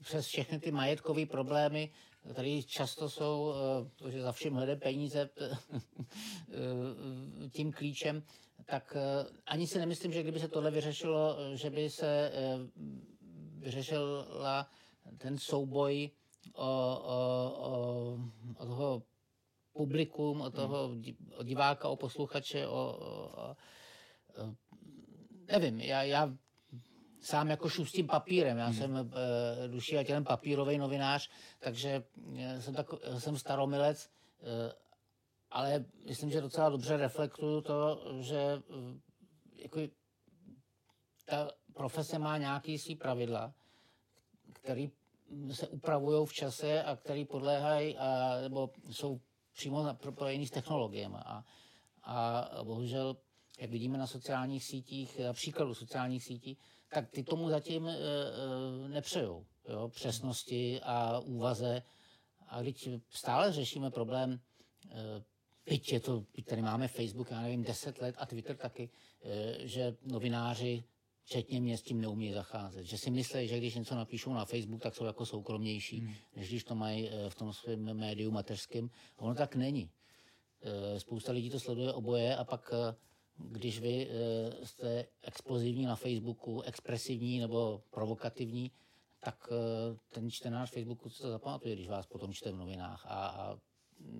[0.00, 1.90] přes všechny ty majetkové problémy
[2.32, 5.56] Tady často jsou, eh, to, že za všem hledá peníze eh,
[7.50, 8.22] tím klíčem,
[8.64, 12.32] tak eh, ani si nemyslím, že kdyby se tohle vyřešilo, že by se
[13.58, 14.70] vyřešila
[15.18, 16.10] ten souboj
[16.52, 16.96] o, o,
[17.56, 18.18] o,
[18.58, 19.02] o toho
[19.72, 20.90] publikum, o toho
[21.36, 23.56] o diváka, o posluchače, o, o, o
[25.46, 26.36] nevím, já, já
[27.24, 28.58] sám jako šustím papírem.
[28.58, 29.10] Já jsem uh,
[29.68, 32.04] duší a tělem papírový novinář, takže
[32.36, 32.86] eh, jsem, tak,
[33.18, 34.10] jsem staromilec,
[34.40, 34.48] uh,
[35.50, 38.76] ale myslím, že docela dobře reflektuju to, že uh,
[39.56, 39.80] jako,
[41.24, 43.54] ta profese má nějaký svý pravidla,
[44.52, 44.90] který
[45.52, 49.20] se upravují v čase a který podléhají a, nebo jsou
[49.52, 51.16] přímo propojený s technologiemi.
[51.24, 51.44] A,
[52.02, 53.16] a bohužel,
[53.60, 56.58] jak vidíme na sociálních sítích, na příkladu sociálních sítí,
[56.94, 59.46] tak ty tomu zatím e, e, nepřejou.
[59.68, 59.88] Jo?
[59.88, 61.82] Přesnosti a úvaze.
[62.48, 64.40] A když stále řešíme problém,
[64.90, 65.22] e,
[65.66, 68.90] byť je to, byť tady máme Facebook, já nevím, 10 let a Twitter taky,
[69.58, 70.84] že novináři
[71.22, 72.86] včetně mě s tím neumí zacházet.
[72.86, 76.14] Že si myslí, že když něco napíšou na Facebook, tak jsou jako soukromnější, hmm.
[76.36, 78.90] než když to mají v tom svém médiu mateřském.
[79.16, 79.90] Ono tak není.
[80.98, 82.72] Spousta lidí to sleduje oboje a pak
[83.38, 88.70] když vy uh, jste explozivní na Facebooku, expresivní nebo provokativní,
[89.20, 93.58] tak uh, ten čtenář Facebooku to zapamatuje, když vás potom čte v novinách a, a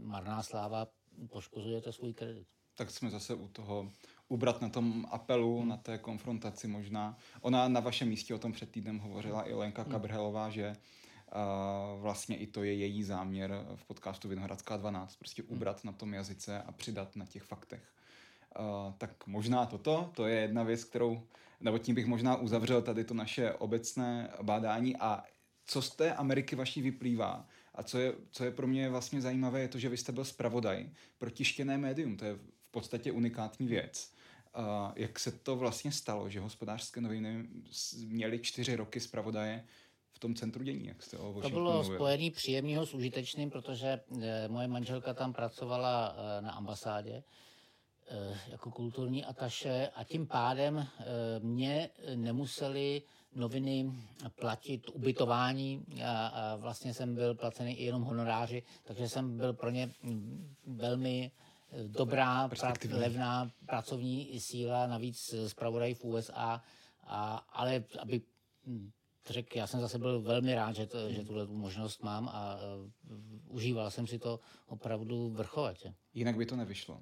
[0.02, 0.86] marná sláva
[1.30, 2.48] poškozujete svůj kredit.
[2.74, 3.92] Tak jsme zase u toho
[4.28, 5.68] ubrat na tom apelu, hmm.
[5.68, 7.16] na té konfrontaci možná.
[7.40, 9.92] Ona na vašem místě o tom před týdnem hovořila i Lenka hmm.
[9.92, 15.56] Kabrhelová, že uh, vlastně i to je její záměr v podcastu Vinohradská 12, prostě hmm.
[15.56, 15.92] ubrat hmm.
[15.92, 17.93] na tom jazyce a přidat na těch faktech.
[18.58, 21.22] Uh, tak možná toto, to je jedna věc, kterou,
[21.60, 24.96] nebo tím bych možná uzavřel tady to naše obecné bádání.
[24.96, 25.24] A
[25.66, 27.46] co z té Ameriky vaší vyplývá?
[27.74, 30.24] A co je, co je pro mě vlastně zajímavé, je to, že vy jste byl
[30.24, 34.12] zpravodaj pro tištěné médium, to je v podstatě unikátní věc.
[34.58, 37.48] Uh, jak se to vlastně stalo, že hospodářské noviny
[38.06, 39.64] měly čtyři roky zpravodaje
[40.12, 44.48] v tom centru dění, jak jste o To bylo spojený příjemného s užitečným, protože e,
[44.48, 47.12] moje manželka tam pracovala na ambasádě.
[47.14, 47.22] Eh,
[48.48, 51.04] jako kulturní ataše a tím pádem eh,
[51.38, 53.02] mě nemuseli
[53.34, 53.92] noviny
[54.40, 59.70] platit ubytování a, a vlastně jsem byl placený i jenom honoráři, takže jsem byl pro
[59.70, 59.90] ně
[60.66, 61.30] velmi
[61.86, 62.50] dobrá,
[62.90, 66.62] levná pracovní síla, navíc zpravodaj v USA,
[67.04, 68.22] a, ale aby
[68.66, 68.90] hm,
[69.26, 73.56] řekl, já jsem zase byl velmi rád, že, to, že tuhle možnost mám a uh,
[73.56, 75.94] užíval jsem si to opravdu vrchovatě.
[76.14, 77.00] Jinak by to nevyšlo.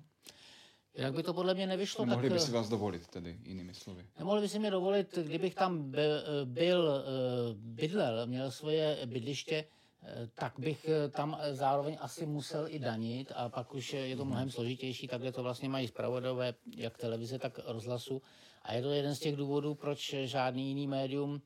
[0.94, 2.38] Jak by to podle mě nevyšlo, Nemohli tak...
[2.38, 4.06] by si vás dovolit tedy, jinými slovy.
[4.18, 9.64] Nemohli by si mě dovolit, kdybych tam byl, byl eh, bydlel, měl svoje bydliště,
[10.02, 14.24] eh, tak bych eh, tam zároveň asi musel i danit a pak už je to
[14.24, 18.22] mnohem složitější, takhle to vlastně mají zpravodové, jak televize, tak rozhlasu.
[18.62, 21.42] A je to jeden z těch důvodů, proč žádný jiný médium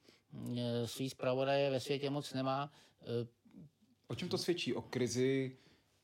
[0.85, 2.71] svý zpravodaje ve světě moc nemá.
[4.09, 4.75] O čem to svědčí?
[4.75, 5.57] O krizi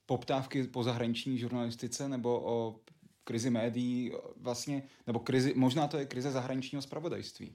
[0.07, 2.81] poptávky po zahraniční žurnalistice nebo o
[3.25, 7.55] krizi médií, vlastně, nebo krizi, možná to je krize zahraničního spravodajství.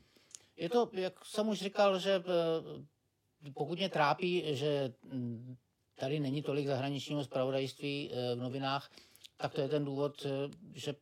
[0.57, 5.55] Je to, jak jsem už říkal, že eh, pokud mě trápí, že hm,
[5.99, 8.91] tady není tolik zahraničního spravodajství eh, v novinách,
[9.37, 10.29] tak to je ten důvod, eh,
[10.73, 10.95] že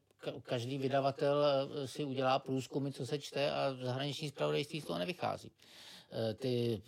[0.44, 1.46] každý vydavatel
[1.86, 5.52] si udělá průzkumy, co se čte a zahraniční spravodajství z toho nevychází.
[6.36, 6.82] Ty,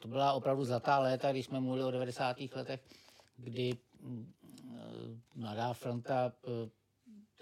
[0.00, 2.36] to byla opravdu zlatá léta, když jsme mluvili o 90.
[2.54, 2.80] letech,
[3.36, 4.32] kdy hm,
[5.34, 6.32] Mladá fronta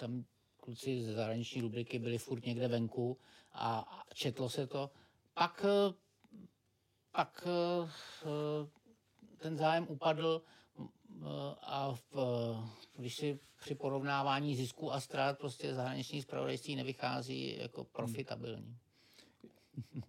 [0.02, 0.24] tam
[0.56, 3.18] kluci ze zahraniční rubriky byli furt někde venku
[3.52, 4.90] a četlo se to.
[5.34, 5.66] Pak,
[7.12, 7.46] pak
[9.38, 10.42] ten zájem upadl,
[11.62, 12.14] a v,
[12.96, 18.76] když si při porovnávání zisku a ztrát prostě zahraniční zpravodajství nevychází jako profitabilní.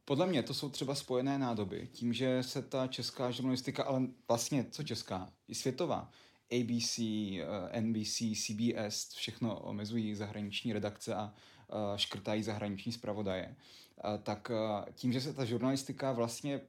[0.05, 4.65] Podle mě to jsou třeba spojené nádoby, tím, že se ta česká žurnalistika, ale vlastně
[4.71, 6.11] co česká, i světová,
[6.51, 14.51] ABC, eh, NBC, CBS, všechno omezují zahraniční redakce a eh, škrtají zahraniční zpravodaje, eh, tak
[14.95, 16.61] tím, že se ta žurnalistika vlastně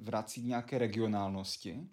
[0.00, 1.88] vrací k nějaké regionálnosti,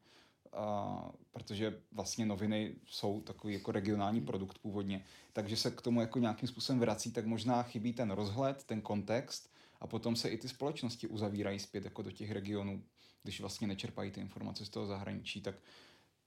[1.32, 6.50] protože vlastně noviny jsou takový jako regionální produkt původně, takže se k tomu jako nějakým
[6.50, 11.08] způsobem vrací, tak možná chybí ten rozhled, ten kontext a potom se i ty společnosti
[11.08, 12.84] uzavírají zpět jako do těch regionů,
[13.24, 15.56] když vlastně nečerpají ty informace z toho zahraničí, tak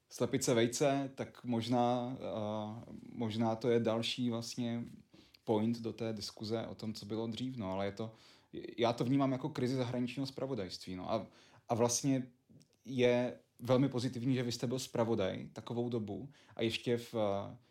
[0.08, 4.84] slepice vejce, tak možná, uh, možná to je další vlastně
[5.44, 8.14] point do té diskuze o tom, co bylo dřív, no, ale je to,
[8.78, 11.26] já to vnímám jako krizi zahraničního spravodajství, no, a,
[11.68, 12.26] a vlastně
[12.84, 17.14] je velmi pozitivní, že vy jste byl zpravodaj takovou dobu a ještě v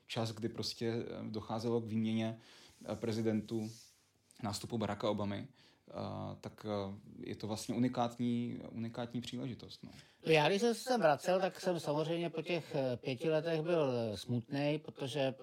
[0.07, 0.93] čas, kdy prostě
[1.29, 2.39] docházelo k výměně
[2.95, 3.71] prezidentů
[4.43, 5.47] nástupu Baracka Obamy,
[6.41, 6.65] tak
[7.19, 9.83] je to vlastně unikátní, unikátní příležitost.
[9.83, 9.91] No.
[10.25, 14.17] Já když jsem se vracel, tak jsem samozřejmě po těch eh, pěti letech byl eh,
[14.17, 15.35] smutný, protože eh,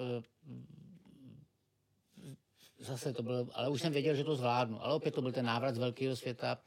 [2.79, 4.85] zase to bylo, ale už jsem věděl, že to zvládnu.
[4.85, 6.59] Ale opět to byl ten návrat z velkého světa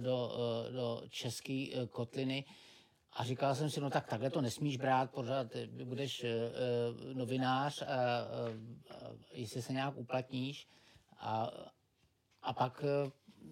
[0.00, 0.32] do,
[0.72, 2.44] do české kotliny.
[3.12, 5.46] A říkal jsem si, no tak takhle to nesmíš brát, pořád
[5.84, 6.26] budeš
[7.12, 7.88] novinář a, a,
[8.90, 10.68] a jestli se nějak uplatníš.
[11.18, 11.50] A,
[12.46, 13.10] a pak eh,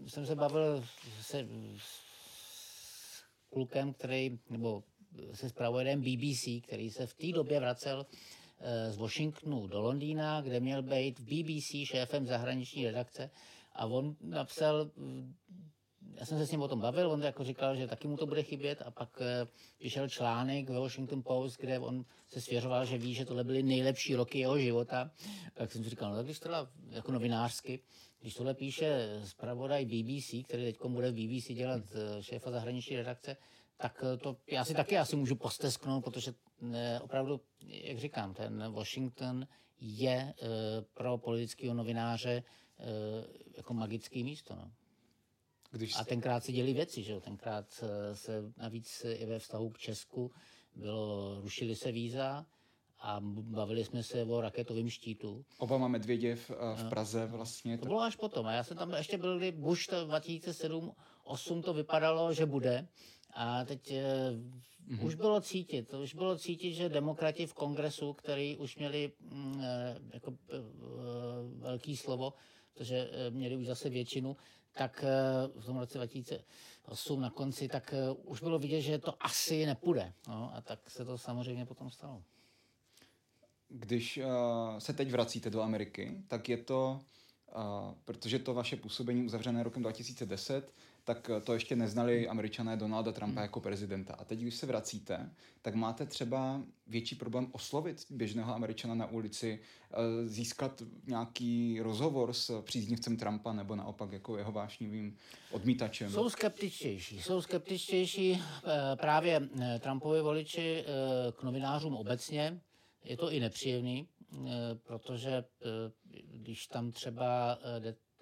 [0.09, 0.85] jsem se bavil
[1.21, 2.05] se s
[3.51, 4.83] klukem, který, nebo
[5.33, 8.07] se zpravodajem BBC, který se v té době vracel
[8.61, 13.31] eh, z Washingtonu do Londýna, kde měl být v BBC šéfem zahraniční redakce
[13.73, 14.91] a on napsal,
[16.15, 18.27] já jsem se s ním o tom bavil, on jako říkal, že taky mu to
[18.27, 19.47] bude chybět a pak eh,
[19.81, 24.15] vyšel článek ve Washington Post, kde on se svěřoval, že ví, že tohle byly nejlepší
[24.15, 25.11] roky jeho života.
[25.55, 27.81] Tak jsem si říkal, no tak když teda jako novinářsky,
[28.25, 33.37] když tohle píše zpravodaj BBC, který teď bude v BBC dělat eh, šéfa zahraniční redakce,
[33.77, 38.73] tak eh, to já si taky asi můžu postesknout, protože ne, opravdu, jak říkám, ten
[38.73, 39.47] Washington
[39.81, 40.35] je
[40.95, 42.43] pro politického novináře
[43.57, 44.57] jako magický místo.
[44.57, 44.73] No.
[45.71, 45.97] Když...
[45.97, 47.21] A tenkrát se děli věci, že jo?
[47.21, 50.33] Tenkrát se navíc i ve vztahu k Česku
[50.77, 52.47] bylo, rušili se víza,
[53.05, 55.45] a bavili jsme se o raketovém štítu.
[55.59, 57.79] Obama Medvěděv eh, v Praze vlastně.
[57.79, 58.47] To bylo až potom.
[58.47, 60.93] A já jsem tam ještě byl, kdy Bush 2007
[61.25, 62.89] 8 to vypadalo, že bude.
[63.35, 65.07] A teď mm-hmm.
[65.07, 69.97] už bylo cítit, už bylo cítit, že demokrati v kongresu, který už měli mm, eh,
[70.15, 70.35] jako
[71.59, 72.33] velký slovo,
[72.75, 74.37] protože měli už zase většinu,
[74.73, 75.05] tak
[75.61, 77.95] v tom roce 2008 na konci, tak
[78.25, 80.13] už bylo vidět, že to asi nepůjde.
[80.29, 82.23] No, a tak se to samozřejmě potom stalo
[83.79, 87.01] když uh, se teď vracíte do Ameriky, tak je to,
[87.57, 90.73] uh, protože to vaše působení uzavřené rokem 2010,
[91.05, 93.45] tak to ještě neznali američané Donalda Trumpa hmm.
[93.45, 94.15] jako prezidenta.
[94.15, 95.31] A teď, když se vracíte,
[95.63, 102.63] tak máte třeba větší problém oslovit běžného američana na ulici, uh, získat nějaký rozhovor s
[102.63, 105.17] příznivcem Trumpa nebo naopak jako jeho vášnivým
[105.51, 106.11] odmítačem.
[106.11, 107.21] Jsou skeptičtější.
[107.21, 108.43] Jsou skeptičtější
[108.95, 109.49] právě
[109.81, 110.85] Trumpovi voliči
[111.37, 112.61] k novinářům obecně,
[113.05, 115.45] je to i nepříjemný, eh, protože eh,
[116.25, 117.59] když tam třeba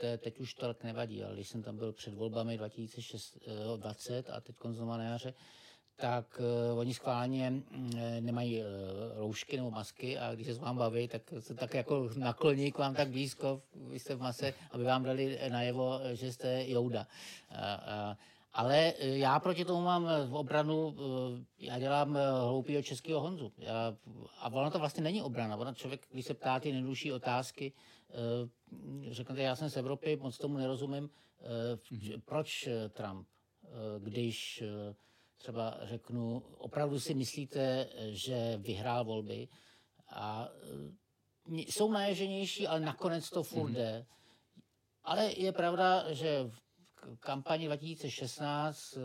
[0.03, 4.41] eh, teď už to tak nevadí, ale když jsem tam byl před volbami 2020 a
[4.41, 5.35] teď konzumá na jaře,
[5.97, 6.41] tak
[6.73, 8.67] uh, oni schválně uh, nemají uh,
[9.17, 12.79] roušky nebo masky a když se s vám baví, tak se tak jako nakloní k
[12.79, 17.07] vám tak blízko, vy jste v mase, aby vám dali najevo, že jste Jouda.
[17.51, 18.17] Uh, uh,
[18.53, 23.53] ale e, já proti tomu mám e, v obranu, e, já dělám hloupýho českého Honzu.
[23.59, 23.97] Já,
[24.39, 25.57] a ono to vlastně není obrana.
[25.57, 27.73] Ono člověk, když se ptá ty nejdušší otázky,
[29.11, 31.11] řeknete, já jsem z Evropy, moc tomu nerozumím,
[32.25, 33.29] proč Trump,
[33.99, 34.63] když
[35.39, 39.49] třeba řeknu, opravdu si myslíte, že vyhrál volby
[40.09, 40.49] a
[41.47, 43.75] jsou naježenější, ale nakonec to furt mhm.
[43.75, 44.07] jde.
[45.05, 46.62] Ale je pravda, že v
[47.21, 48.99] kampani 2016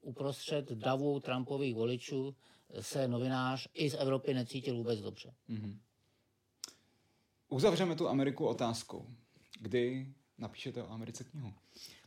[0.00, 2.36] uprostřed davu Trumpových voličů
[2.80, 5.34] se novinář i z Evropy necítil vůbec dobře.
[5.50, 5.78] Mm-hmm.
[7.48, 9.06] Uzavřeme tu Ameriku otázkou.
[9.60, 11.54] Kdy napíšete o Americe knihu?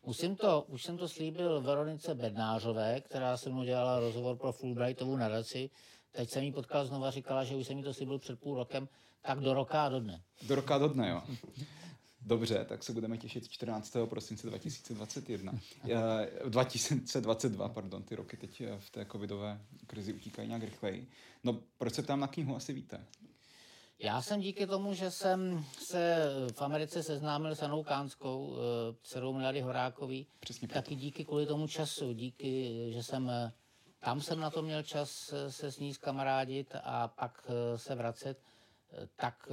[0.06, 5.18] Musím to, už jsem to slíbil Veronice Bednářové, která se mnou dělala rozhovor pro Fulbrightovu
[5.18, 5.70] nadaci.
[6.12, 8.88] Teď jsem jí potkal znova, říkala, že už jsem jí to slíbil před půl rokem,
[9.22, 10.24] tak do roka a do dne.
[10.48, 11.22] Do roka a do dne, jo.
[12.28, 13.98] Dobře, tak se budeme těšit 14.
[14.06, 15.54] prosince 2021.
[16.50, 21.10] 2022, pardon, ty roky teď v té covidové krizi utíkají nějak rychleji.
[21.44, 23.06] No, proč se ptám na knihu, asi víte.
[24.00, 29.34] Já jsem díky tomu, že jsem se v Americe seznámil s Anou Kánskou, eh, dcerou
[29.34, 33.52] Milady Horákový, Přesně taky díky kvůli tomu času, díky, že jsem eh,
[34.00, 38.42] tam jsem na to měl čas eh, se s ní skamarádit a pak se vracet,
[39.16, 39.50] tak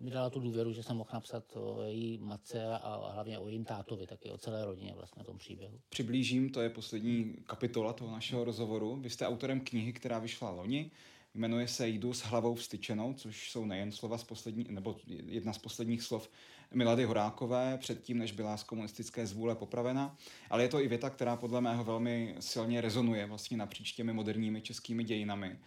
[0.00, 3.64] mi dala tu důvěru, že jsem mohl napsat o její matce a hlavně o jejím
[3.64, 5.80] tátovi, taky o celé rodině vlastně tom příběhu.
[5.88, 8.96] Přiblížím, to je poslední kapitola toho našeho rozhovoru.
[8.96, 10.90] Vy jste autorem knihy, která vyšla loni,
[11.34, 15.58] Jmenuje se Jdu s hlavou vstyčenou, což jsou nejen slova z poslední, nebo jedna z
[15.58, 16.30] posledních slov
[16.74, 20.16] Milady Horákové předtím, než byla z komunistické zvůle popravena,
[20.50, 24.60] ale je to i věta, která podle mého velmi silně rezonuje vlastně napříč těmi moderními
[24.62, 25.58] českými dějinami.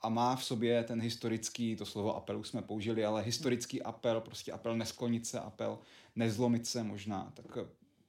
[0.00, 4.52] A má v sobě ten historický, to slovo apelu jsme použili, ale historický apel, prostě
[4.52, 5.78] apel nesklonit se, apel
[6.16, 7.32] nezlomit se možná.
[7.34, 7.58] Tak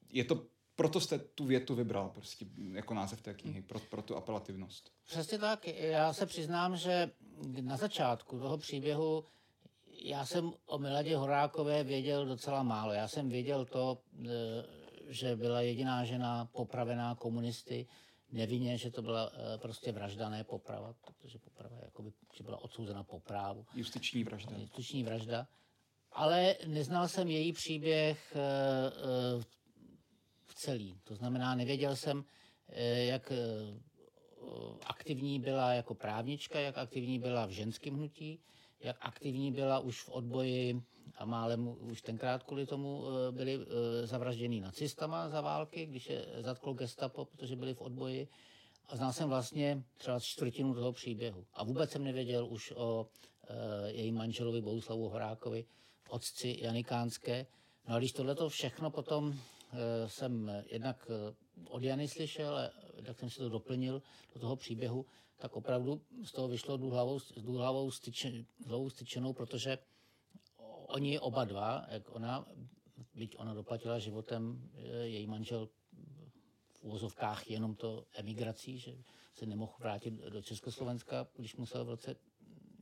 [0.09, 4.15] je to proto jste tu větu vybral prostě jako název té knihy, pro, pro tu
[4.15, 4.91] apelativnost.
[5.05, 5.67] Přesně tak.
[5.67, 7.11] Já se přiznám, že
[7.61, 9.25] na začátku toho příběhu
[10.01, 12.93] já jsem o Miladě Horákové věděl docela málo.
[12.93, 14.29] Já jsem věděl to, e,
[15.07, 17.87] že byla jediná žena popravená komunisty,
[18.31, 23.03] nevinně, že to byla e, prostě vražda, ne poprava, protože poprava jakoby, že byla odsouzena
[23.03, 23.65] po právu.
[23.75, 24.57] Justiční vražda.
[24.57, 25.47] Justiční vražda.
[26.11, 29.59] Ale neznal jsem její příběh e,
[30.59, 30.99] celý.
[31.03, 32.23] To znamená, nevěděl jsem,
[32.67, 33.37] eh, jak eh,
[34.85, 38.39] aktivní byla jako právnička, jak aktivní byla v ženském hnutí,
[38.79, 40.81] jak aktivní byla už v odboji
[41.15, 43.59] a málem už tenkrát kvůli tomu eh, byli
[44.03, 48.27] zavražděni nacistama za války, když je zatklo gestapo, protože byli v odboji.
[48.87, 51.45] A znal jsem vlastně třeba čtvrtinu toho příběhu.
[51.53, 53.07] A vůbec jsem nevěděl už o
[53.47, 55.65] e, jejím manželovi Bouslavu Horákovi,
[56.09, 57.45] otci Janikánské.
[57.87, 59.39] No a když tohle všechno potom
[59.73, 61.35] Eh, jsem jednak eh,
[61.69, 62.71] od Jany slyšel,
[63.05, 64.01] tak jsem si to doplnil
[64.33, 65.05] do toho příběhu,
[65.39, 68.45] tak opravdu z toho vyšlo důhlavou, důhlavou, styčen,
[68.87, 69.77] styčenou, protože
[70.87, 72.45] oni oba dva, jak ona,
[73.13, 75.69] byť ona doplatila životem, eh, její manžel
[76.73, 78.97] v úvozovkách jenom to emigrací, že
[79.33, 82.15] se nemohl vrátit do Československa, když musel v roce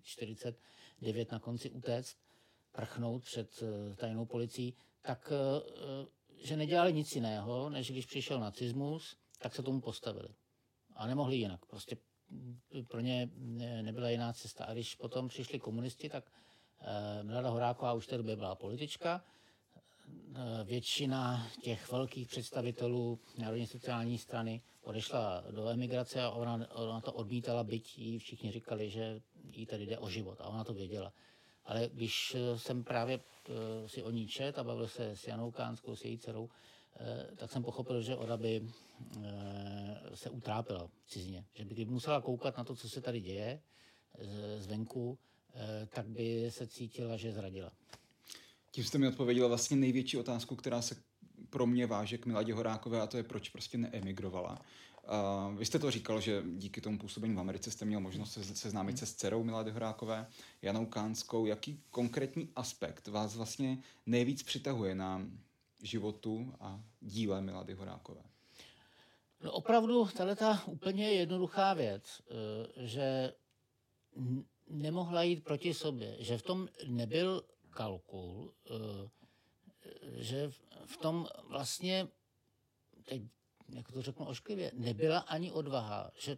[0.02, 2.18] 49 na konci utéct,
[2.72, 3.64] prchnout před
[3.96, 5.32] tajnou policií, tak
[6.44, 10.30] že nedělali nic jiného, než když přišel nacismus, tak se tomu postavili.
[10.96, 11.66] A nemohli jinak.
[11.66, 11.98] Prostě
[12.88, 13.30] pro ně
[13.82, 14.66] nebyla jiná cesta.
[14.66, 16.32] A když potom přišli komunisti, tak
[16.82, 19.24] eh, Mlada Horáková už té době byla politička.
[20.36, 27.14] Eh, většina těch velkých představitelů Národní sociální strany odešla do emigrace a ona, ona to
[27.14, 29.22] odmítala, byť jí všichni říkali, že
[29.52, 30.42] jí tady jde o život.
[30.42, 31.14] A ona to věděla.
[31.66, 33.20] Ale když eh, jsem právě
[33.86, 36.50] si o ní čet a bavil se s Janou Kánskou, s její dcerou,
[37.36, 38.70] tak jsem pochopil, že ona by
[40.14, 41.46] se utrápila v cizině.
[41.54, 43.62] Že by musela koukat na to, co se tady děje
[44.58, 45.18] zvenku,
[45.90, 47.72] tak by se cítila, že zradila.
[48.72, 50.96] Tím jste mi odpověděla vlastně největší otázku, která se
[51.50, 54.62] pro mě váže k Miladě Horákové a to je, proč prostě neemigrovala.
[55.50, 58.44] Uh, vy jste to říkal, že díky tomu působení v Americe jste měl možnost se
[58.44, 60.28] seznámit se s dcerou Milady Horákové,
[60.62, 61.46] Janou Kánskou.
[61.46, 65.28] Jaký konkrétní aspekt vás vlastně nejvíc přitahuje na
[65.82, 68.24] životu a díle Milady Horákové?
[69.42, 73.34] No opravdu, tahle ta úplně jednoduchá věc, eh, že
[74.68, 79.10] nemohla jít proti sobě, že v tom nebyl kalkul, eh,
[80.16, 80.52] že
[80.86, 82.08] v tom vlastně,
[83.04, 83.22] teď
[83.70, 86.38] jak to řeknu ošklivě, nebyla ani odvaha, že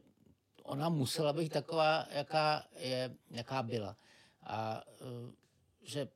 [0.63, 3.97] ona musela být taková, jaká, je, jaká byla.
[4.43, 5.33] A e,
[5.81, 6.07] že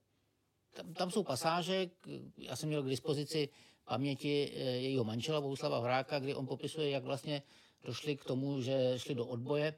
[0.74, 1.90] tam, tam jsou pasáže,
[2.38, 3.50] já jsem měl k dispozici
[3.86, 7.44] paměti e, jejího manžela Bohuslava Hráka, kdy on popisuje, jak vlastně
[7.84, 9.76] došli k tomu, že šli do odboje,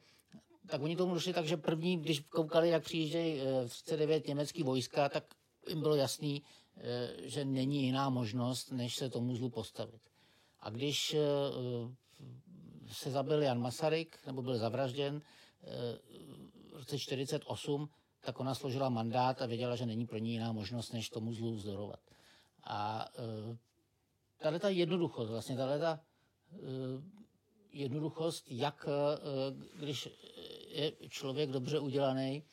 [0.67, 4.63] tak oni tomu došli tak, že první, když koukali, jak přijíždějí e, v 39 německý
[4.63, 5.23] vojska, tak
[5.69, 6.43] jim bylo jasný,
[7.23, 10.01] že není jiná možnost, než se tomu zlu postavit.
[10.65, 11.19] A když eh,
[12.91, 15.67] se zabil Jan Masaryk, nebo byl zavražděn eh,
[16.71, 17.89] v roce 48,
[18.25, 21.53] tak ona složila mandát a věděla, že není pro ní jiná možnost, než tomu zlu
[21.53, 21.99] vzdorovat.
[22.63, 23.57] A eh,
[24.37, 25.99] tahle ta jednoduchost, vlastně tahle ta
[27.71, 28.87] jednoduchost, jak
[29.79, 30.09] když
[30.67, 32.43] je člověk dobře udělaný,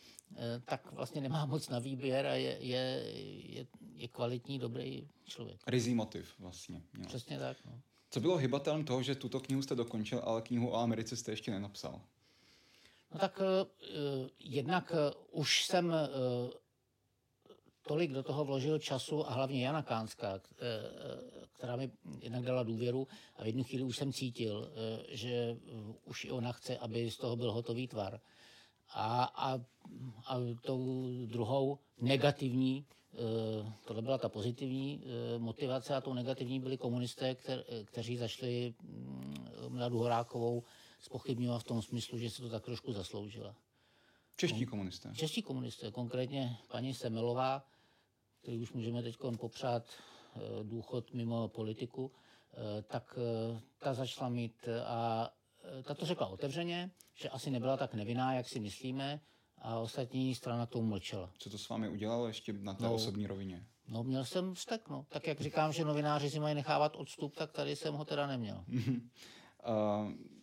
[0.64, 3.04] tak vlastně nemá moc na výběr a je, je,
[3.46, 5.60] je, je kvalitní, dobrý člověk.
[5.66, 6.82] Rizí motiv vlastně.
[6.98, 7.04] Jo.
[7.06, 7.56] Přesně tak.
[7.64, 7.80] No.
[8.10, 11.50] Co bylo hybatelem toho, že tuto knihu jste dokončil, ale knihu o Americe jste ještě
[11.50, 12.00] nenapsal?
[13.12, 15.94] No tak uh, jednak uh, už jsem
[17.82, 20.40] tolik do toho vložil času a hlavně Jana Kánská,
[21.52, 21.90] která mi
[22.20, 24.72] jednak dala důvěru a v jednu chvíli už jsem cítil,
[25.08, 25.56] že
[26.04, 28.20] už i ona chce, aby z toho byl hotový tvar.
[28.94, 29.60] A, a,
[30.26, 32.86] a tou druhou negativní,
[33.84, 35.04] tohle byla ta pozitivní
[35.38, 40.62] motivace a tou negativní byli komunisté, kter, kteří zašli mm, Mladu Horákovou
[41.02, 43.56] spochybňovat v tom smyslu, že se to tak trošku zasloužila.
[44.36, 45.12] Čeští komunisté.
[45.14, 47.66] Čeští komunisté, konkrétně paní Semelová,
[48.42, 52.12] který už můžeme teď popřát eh, důchod mimo politiku,
[52.52, 55.30] eh, tak eh, ta začala mít a
[55.82, 59.20] ta to řekla otevřeně, že asi nebyla tak nevinná, jak si myslíme,
[59.58, 61.30] a ostatní strana k tomu mlčela.
[61.38, 63.66] Co to s vámi udělalo ještě na té no, osobní rovině?
[63.88, 65.06] No, měl jsem vztek, no.
[65.08, 68.64] Tak jak říkám, že novináři si mají nechávat odstup, tak tady jsem ho teda neměl.
[68.68, 70.12] uh,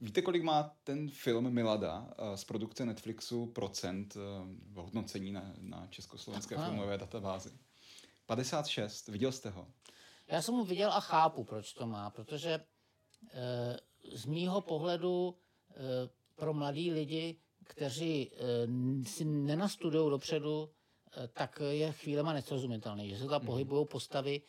[0.00, 4.14] Víte, kolik má ten film Milada z produkce Netflixu procent
[4.72, 6.66] v hodnocení na, na československé Aha.
[6.66, 7.50] filmové databázi?
[8.26, 9.08] 56.
[9.08, 9.66] Viděl jste ho?
[10.28, 12.60] Já jsem ho viděl a chápu, proč to má, protože e,
[14.12, 15.34] z mýho pohledu
[15.70, 15.74] e,
[16.34, 20.70] pro mladí lidi, kteří e, si nenastudují dopředu,
[21.24, 23.46] e, tak je chvílema nesrozumitelný, že se tam mhm.
[23.46, 24.42] pohybují postavy,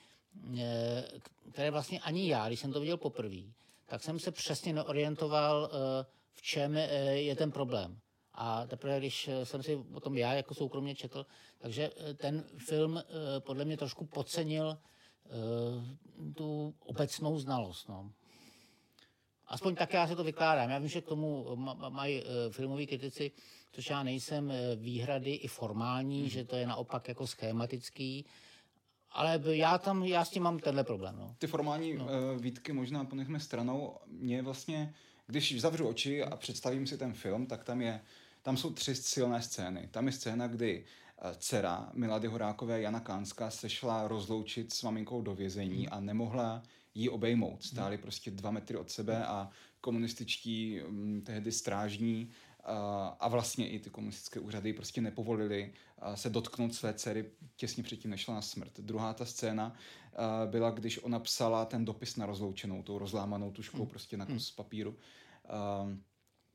[0.60, 1.04] e,
[1.52, 3.42] které vlastně ani já, když jsem to viděl poprvé,
[3.88, 8.00] tak jsem se přesně neorientoval, eh, v čem eh, je ten problém.
[8.34, 11.26] A teprve, když eh, jsem si o tom já jako soukromně četl,
[11.58, 13.04] takže ten film
[13.40, 14.78] podle mě trošku podcenil
[16.36, 17.90] tu obecnou znalost.
[17.90, 18.12] No.
[19.46, 20.70] Aspoň tak já se to vykládám.
[20.70, 21.56] Já vím, že k tomu
[21.90, 23.32] mají filmoví kritici,
[23.72, 28.26] což já nejsem, výhrady i formální, že to je naopak jako schematický,
[29.12, 31.16] ale já tam, já s tím mám tenhle problém.
[31.20, 31.36] No.
[31.38, 32.06] Ty formální no.
[32.06, 33.98] uh, výtky možná ponechme stranou.
[34.08, 34.94] Mě vlastně,
[35.28, 38.02] když zavřu oči a představím si ten film, tak tam je,
[38.42, 39.88] tam jsou tři silné scény.
[39.92, 40.86] Tam je scéna, kdy
[41.24, 46.64] uh, dcera Milady Horákové Jana Kánská se šla rozloučit s maminkou do vězení a nemohla
[46.96, 47.64] ji obejmout.
[47.64, 49.50] Stáli prostě dva metry od sebe a
[49.82, 52.32] komunističtí um, tehdy strážní
[53.20, 55.74] a vlastně i ty komunistické úřady prostě nepovolili
[56.16, 58.80] se dotknout své dcery těsně předtím, než šla na smrt.
[58.80, 59.74] Druhá ta scéna
[60.46, 63.88] byla, když ona psala ten dopis na rozloučenou, tou rozlámanou tuškou hmm.
[63.88, 64.56] prostě na kus hmm.
[64.56, 64.96] papíru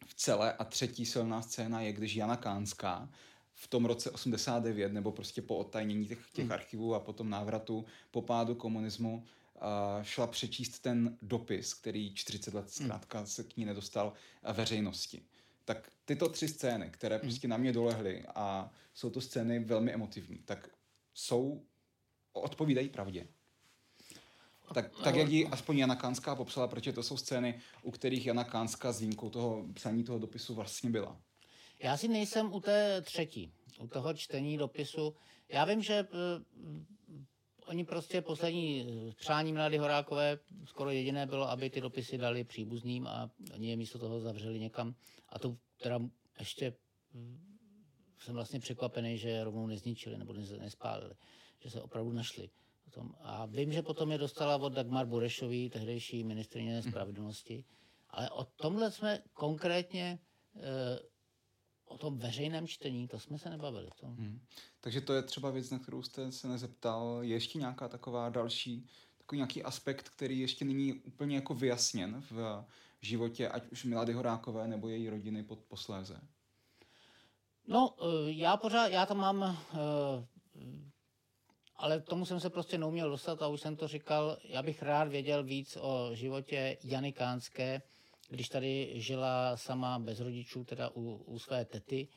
[0.07, 0.53] v celé.
[0.53, 3.09] A třetí silná scéna je, když Jana Kánská
[3.55, 6.53] v tom roce 89, nebo prostě po odtajnění těch, těch hmm.
[6.53, 9.25] archivů a potom návratu po pádu komunismu,
[10.03, 14.13] šla přečíst ten dopis, který 40 let zkrátka se k ní nedostal
[14.53, 15.23] veřejnosti
[15.65, 17.21] tak tyto tři scény, které hmm.
[17.21, 20.69] prostě na mě dolehly a jsou to scény velmi emotivní, tak
[21.15, 21.63] jsou,
[22.33, 23.27] odpovídají pravdě.
[24.75, 28.45] Tak, tak jak ji aspoň Jana Kánská popsala, protože to jsou scény, u kterých Jana
[28.45, 31.21] Kánská s výjimkou toho psaní toho dopisu vlastně byla.
[31.83, 35.15] Já si nejsem u té třetí, u toho čtení dopisu.
[35.49, 36.09] Já vím, že uh,
[37.67, 43.07] oni prostě poslední eh, přání Mlady Horákové skoro jediné bylo, aby ty dopisy dali příbuzným
[43.07, 44.95] a oni je místo toho zavřeli někam.
[45.29, 46.01] A to teda
[46.39, 46.75] ještě
[47.15, 47.59] hm,
[48.19, 51.15] jsem vlastně překvapený, že rovnou nezničili nebo nespálili,
[51.63, 52.51] že se opravdu našli.
[53.21, 57.65] A vím, že potom je dostala od Dagmar Burešový, tehdejší ministrině spravedlnosti,
[58.11, 60.19] ale o tomhle jsme konkrétně
[60.57, 60.99] e,
[61.93, 63.89] o tom veřejném čtení, to jsme se nebavili.
[64.01, 64.07] To...
[64.07, 64.41] Hmm.
[64.81, 67.19] Takže to je třeba věc, na kterou jste se nezeptal.
[67.21, 68.87] Je ještě nějaká taková další,
[69.19, 72.65] takový nějaký aspekt, který ještě není úplně jako vyjasněn v
[73.01, 76.21] životě, ať už Milady Horákové nebo její rodiny pod posléze?
[77.67, 80.27] No, eh, já pořád, já tam mám, eh,
[81.77, 85.09] ale tomu jsem se prostě neuměl dostat a už jsem to říkal, já bych rád
[85.09, 87.83] věděl víc o životě Jany Kánské,
[88.33, 92.09] když tady žila sama bez rodičů, teda u, u své tety.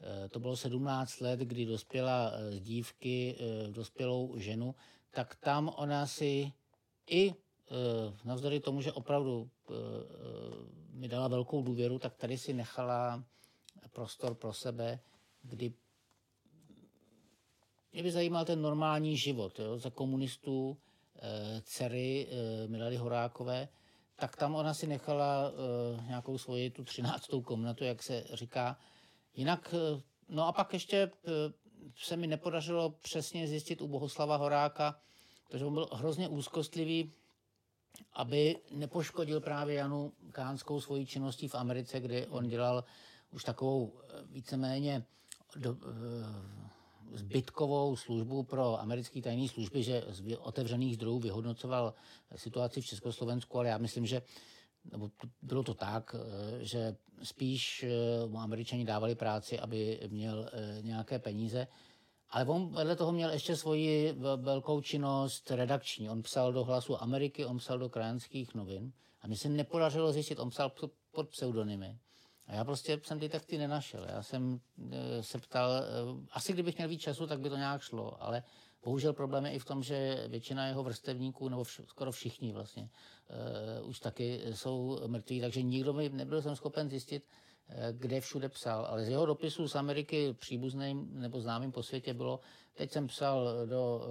[0.00, 3.36] Eh, to bylo 17 let, kdy dospěla z dívky
[3.68, 4.74] v dospělou ženu,
[5.10, 6.52] tak tam ona si
[7.10, 7.34] i
[8.24, 9.50] navzdory tomu, že opravdu
[10.90, 13.24] mi dala velkou důvěru, tak tady si nechala
[13.90, 15.00] prostor pro sebe,
[15.42, 15.72] kdy
[17.92, 19.58] mě by zajímal ten normální život.
[19.58, 19.78] Jo?
[19.78, 20.76] Za komunistů
[21.62, 22.28] dcery
[22.66, 23.68] Milady Horákové,
[24.22, 28.78] tak tam ona si nechala e, nějakou svoji tu třináctou komnatu, jak se říká.
[29.34, 31.10] Jinak, e, no a pak ještě e,
[31.96, 35.00] se mi nepodařilo přesně zjistit u Bohoslava Horáka,
[35.48, 37.12] protože on byl hrozně úzkostlivý,
[38.12, 42.84] aby nepoškodil právě Janu Kánskou svojí činností v Americe, kde on dělal
[43.30, 45.04] už takovou eh, víceméně
[45.56, 46.70] do, eh,
[47.14, 51.94] zbytkovou službu pro americké tajné služby, že z otevřených zdrojů vyhodnocoval
[52.36, 54.22] situaci v Československu, ale já myslím, že
[54.92, 55.10] nebo
[55.42, 57.84] bylo to tak, eh, že spíš
[58.26, 61.66] mu američani dávali práci, aby měl nějaké peníze.
[62.32, 66.10] Ale on vedle toho měl ještě svoji velkou činnost redakční.
[66.10, 68.92] On psal do Hlasu Ameriky, on psal do krajanských novin.
[69.20, 70.72] A mi se nepodařilo zjistit, on psal
[71.10, 71.98] pod pseudonymy.
[72.46, 74.06] A já prostě jsem ty texty nenašel.
[74.08, 74.60] Já jsem
[74.90, 75.82] e, se ptal, e,
[76.32, 78.42] asi kdybych měl víc času, tak by to nějak šlo, ale
[78.84, 82.88] bohužel problém je i v tom, že většina jeho vrstevníků, nebo vš- skoro všichni vlastně,
[83.30, 87.28] e, už taky jsou mrtví, takže nikdo mi nebyl jsem schopen zjistit,
[87.92, 88.86] kde všude psal.
[88.86, 92.40] Ale z jeho dopisů z Ameriky příbuzným nebo známým po světě bylo,
[92.74, 94.06] teď jsem psal do,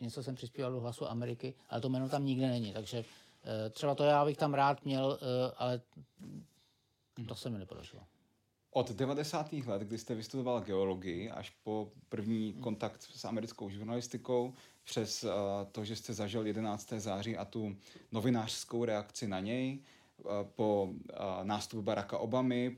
[0.00, 3.04] něco jsem přispíval do hlasu Ameriky, ale to jméno tam nikde není, takže
[3.70, 5.18] třeba to já bych tam rád měl,
[5.56, 5.80] ale
[7.26, 8.02] to se mi nepodařilo.
[8.70, 9.52] Od 90.
[9.52, 14.54] let, kdy jste vystudoval geologii, až po první kontakt s americkou žurnalistikou,
[14.84, 15.30] přes uh,
[15.72, 16.92] to, že jste zažil 11.
[16.96, 17.76] září a tu
[18.12, 19.78] novinářskou reakci na něj,
[20.18, 20.94] uh, po uh,
[21.42, 22.76] nástupu Baracka Obamy,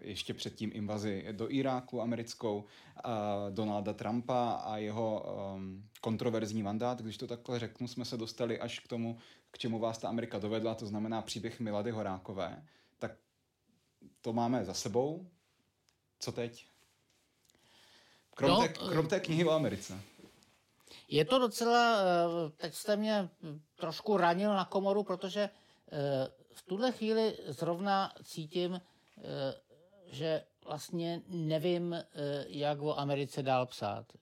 [0.00, 2.64] ještě předtím invazi do Iráku americkou,
[3.50, 5.26] Donalda Trumpa a jeho
[6.00, 9.18] kontroverzní mandát, když to takhle řeknu, jsme se dostali až k tomu,
[9.50, 12.62] k čemu vás ta Amerika dovedla, to znamená příběh Milady Horákové
[14.24, 15.26] to máme za sebou.
[16.18, 16.66] Co teď?
[18.34, 20.00] Krom, no, té, krom té knihy o Americe.
[21.08, 23.28] Je to docela, eh, teď jste mě
[23.76, 29.20] trošku ranil na komoru, protože eh, v tuhle chvíli zrovna cítím, eh,
[30.06, 31.96] že vlastně nevím,
[32.46, 34.12] jak o Americe dál psát.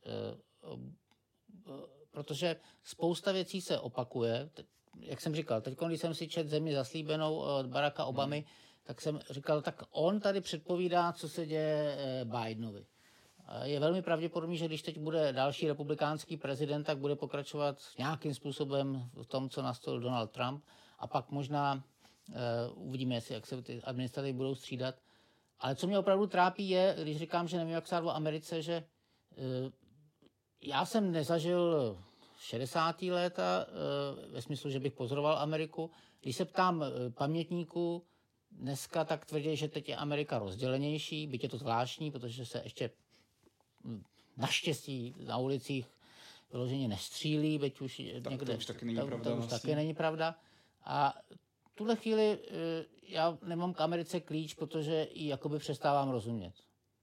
[2.10, 4.50] Protože spousta věcí se opakuje.
[5.00, 9.00] Jak jsem říkal, teď, když jsem si čet zemi zaslíbenou od Baracka Obamy, hmm tak
[9.00, 12.86] jsem říkal, tak on tady předpovídá, co se děje eh, Bidenovi.
[13.62, 19.10] Je velmi pravděpodobný, že když teď bude další republikánský prezident, tak bude pokračovat nějakým způsobem
[19.22, 20.64] v tom, co nastolil Donald Trump
[20.98, 24.94] a pak možná uh, uvidíme, jestli, jak se ty administrativy budou střídat.
[25.60, 28.84] Ale co mě opravdu trápí je, když říkám, že nevím, jak se o Americe, že
[29.36, 29.72] uh,
[30.62, 31.98] já jsem nezažil
[32.38, 33.02] 60.
[33.02, 35.90] léta uh, ve smyslu, že bych pozoroval Ameriku.
[36.20, 36.84] Když se ptám
[37.14, 38.04] pamětníků,
[38.52, 42.90] dneska tak tvrdí, že teď je Amerika rozdělenější, byť je to zvláštní, protože se ještě
[43.84, 44.02] hm,
[44.36, 45.86] naštěstí na ulicích
[46.52, 48.52] vyloženě nestřílí, byť už tak někde...
[48.52, 49.30] To už taky není to, pravda.
[49.30, 49.58] To už vlastně.
[49.58, 50.34] taky není pravda.
[50.84, 51.14] A
[51.72, 56.54] v tuhle chvíli eh, já nemám k Americe klíč, protože ji jakoby přestávám rozumět.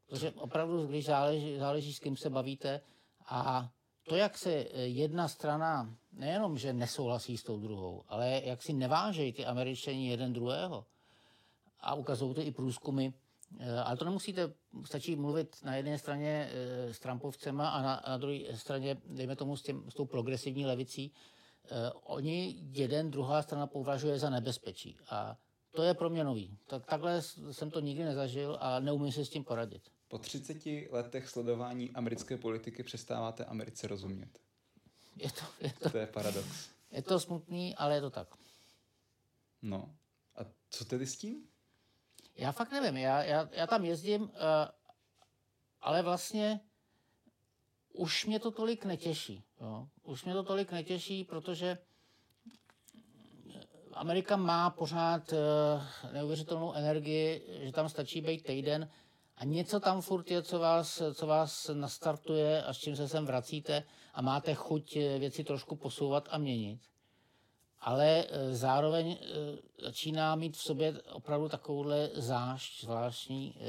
[0.08, 2.82] Protože opravdu, když záleží, záleží s kým se bavíte
[3.26, 3.70] a
[4.04, 8.74] to, jak se eh, jedna strana nejenom, že nesouhlasí s tou druhou, ale jak si
[8.74, 10.86] nevážejí ty američani jeden druhého,
[11.82, 13.10] a ukazují to i průzkumy.
[13.60, 14.54] Eh, ale to nemusíte,
[14.86, 19.58] stačí mluvit na jedné straně eh, s Trumpovcema a na, na druhé straně, dejme tomu,
[19.58, 21.14] s, těm, s tou progresivní levicí.
[21.66, 24.98] Eh, oni jeden, druhá strana považuje za nebezpečí.
[25.10, 25.38] A
[25.72, 26.58] to je pro mě nový.
[26.68, 29.82] Tak, takhle jsem to nikdy nezažil a neumím se s tím poradit.
[30.08, 30.58] Po 30
[30.92, 34.40] letech sledování americké politiky přestáváte Americe rozumět.
[35.16, 36.70] Je to, je to, to je paradox.
[36.92, 38.28] Je to smutný, ale je to tak.
[39.62, 39.96] No.
[40.36, 41.49] A co tedy s tím?
[42.40, 44.30] Já fakt nevím, já, já, já tam jezdím, uh,
[45.82, 46.60] ale vlastně
[47.94, 49.44] už mě to tolik netěší.
[49.62, 49.88] Jo?
[50.04, 51.78] Už mě to tolik netěší, protože
[53.94, 55.40] Amerika má pořád uh,
[56.14, 58.90] neuvěřitelnou energii, že tam stačí být týden
[59.40, 63.26] a něco tam furt je, co vás, co vás nastartuje a s čím se sem
[63.26, 63.84] vracíte
[64.14, 66.80] a máte chuť eh, věci trošku posouvat a měnit
[67.82, 69.18] ale e, zároveň e,
[69.84, 73.64] začíná mít v sobě opravdu takovouhle zášť zvláštní, e,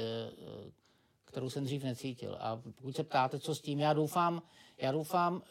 [1.25, 2.37] kterou jsem dřív necítil.
[2.39, 4.41] A pokud se ptáte, co s tím, já doufám,
[4.77, 5.41] já doufám,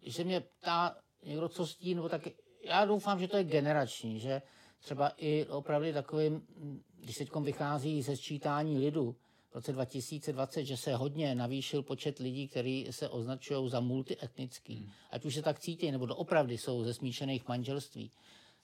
[0.00, 2.22] když se mě ptá někdo, co s tím, nebo tak
[2.64, 4.42] já doufám, že to je generační, že
[4.80, 6.46] třeba i opravdu takovým,
[6.94, 9.16] když teď vychází ze sčítání lidu,
[9.50, 14.90] v roce 2020, že se hodně navýšil počet lidí, kteří se označují za multietnický, hmm.
[15.10, 18.10] ať už se tak cítí, nebo opravdu jsou ze smíšených manželství,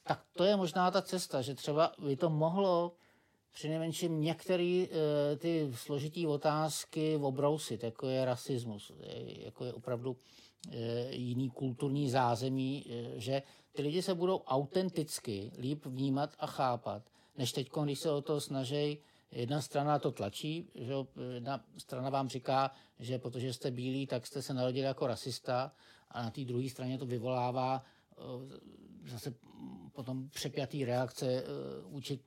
[0.02, 2.92] tak to je možná ta cesta, že třeba by to mohlo
[3.54, 4.88] přinejmenším některé e,
[5.36, 8.92] ty složitý otázky obrousit, jako je rasismus,
[9.26, 10.16] jako je opravdu
[10.70, 13.42] e, jiný kulturní zázemí, e, že
[13.72, 17.02] ty lidi se budou autenticky líp vnímat a chápat,
[17.38, 18.98] než teď, když se o to snaží
[19.34, 20.94] Jedna strana to tlačí, že
[21.34, 25.72] jedna strana vám říká, že protože jste bílí, tak jste se narodili jako rasista
[26.10, 29.34] a na té druhé straně to vyvolává eh, zase
[29.92, 31.44] potom přepjatý reakce eh,
[31.82, 32.20] vůči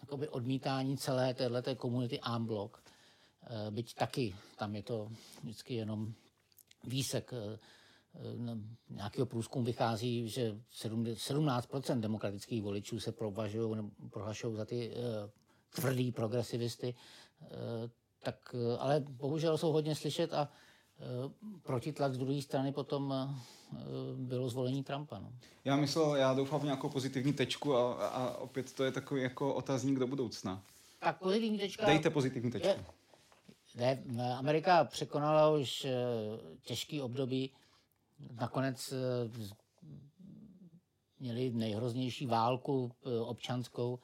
[0.00, 2.82] jakoby odmítání celé této komunity Amblok.
[3.42, 5.08] Eh, byť taky tam je to
[5.42, 6.12] vždycky jenom
[6.84, 7.34] výsek
[8.90, 13.12] nějakého průzkumu vychází, že 17% demokratických voličů se
[14.10, 14.92] prohlašují za ty
[15.74, 16.94] tvrdý progresivisty,
[17.42, 17.46] eh,
[18.22, 20.48] tak, ale bohužel jsou hodně slyšet a
[21.62, 23.34] protitlak z druhé strany potom
[24.16, 25.18] bylo zvolení Trumpa.
[25.18, 25.32] No.
[25.64, 29.54] Já myslel, já doufám v nějakou pozitivní tečku a, a opět to je takový jako
[29.54, 30.62] otazník do budoucna.
[30.98, 31.86] Tak pozitivní tečka...
[31.86, 32.84] Dejte pozitivní tečku.
[33.78, 35.86] Je, ne, Amerika překonala už
[36.62, 37.50] těžký období.
[38.32, 38.94] Nakonec
[41.20, 43.98] měli nejhroznější válku občanskou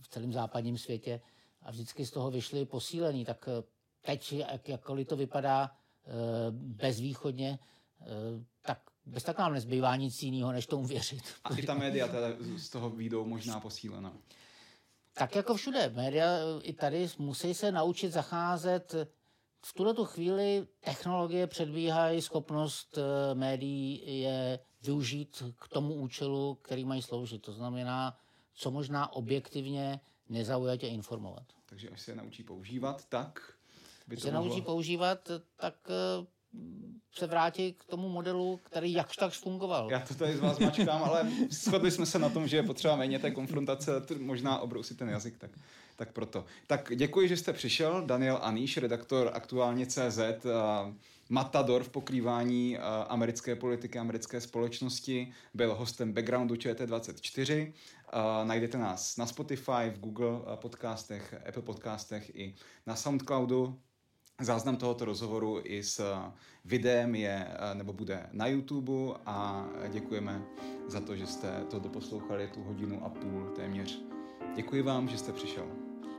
[0.00, 1.20] v celém západním světě
[1.62, 3.24] a vždycky z toho vyšli posílení.
[3.24, 3.48] Tak
[4.00, 5.70] teď, jak, jakkoliv to vypadá
[6.52, 7.58] bezvýchodně,
[8.62, 11.22] tak bez tak nám nezbývá nic jiného, než tomu věřit.
[11.44, 14.12] A i ta média teda z toho výjdou možná posílena.
[15.14, 15.92] Tak jako všude.
[15.94, 16.26] Média
[16.62, 18.94] i tady musí se naučit zacházet.
[19.66, 27.02] V tuto chvíli technologie předbíhají schopnost eh, médií je využít k tomu účelu, který mají
[27.02, 27.42] sloužit.
[27.42, 28.18] To znamená,
[28.54, 31.44] co možná objektivně nezaujatě informovat.
[31.66, 33.54] Takže až se naučí používat, tak
[34.06, 34.48] by to se mohlo...
[34.48, 36.26] naučí používat, tak eh,
[37.12, 39.90] se vrátí k tomu modelu, který jakž tak fungoval.
[39.90, 42.96] Já to tady z vás mačkám, ale shodli jsme se na tom, že je potřeba
[42.96, 45.50] méně té konfrontace, možná obrousit ten jazyk, tak,
[45.96, 46.44] tak proto.
[46.66, 48.06] Tak děkuji, že jste přišel.
[48.06, 50.20] Daniel Aníš, redaktor aktuálně CZ,
[51.28, 52.78] matador v pokrývání
[53.08, 57.72] americké politiky, americké společnosti, byl hostem backgroundu ČT24.
[58.44, 62.54] Najdete nás na Spotify, v Google podcastech, Apple podcastech i
[62.86, 63.80] na Soundcloudu.
[64.40, 66.14] Záznam tohoto rozhovoru i s
[66.64, 68.92] videem je nebo bude na YouTube
[69.26, 70.42] a děkujeme
[70.86, 74.02] za to, že jste to doposlouchali tu hodinu a půl téměř.
[74.56, 75.66] Děkuji vám, že jste přišel.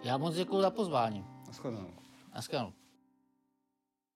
[0.03, 1.25] Já moc děkuji za pozvání.
[1.47, 1.91] Naschledanou.
[2.35, 2.73] Naschledanou.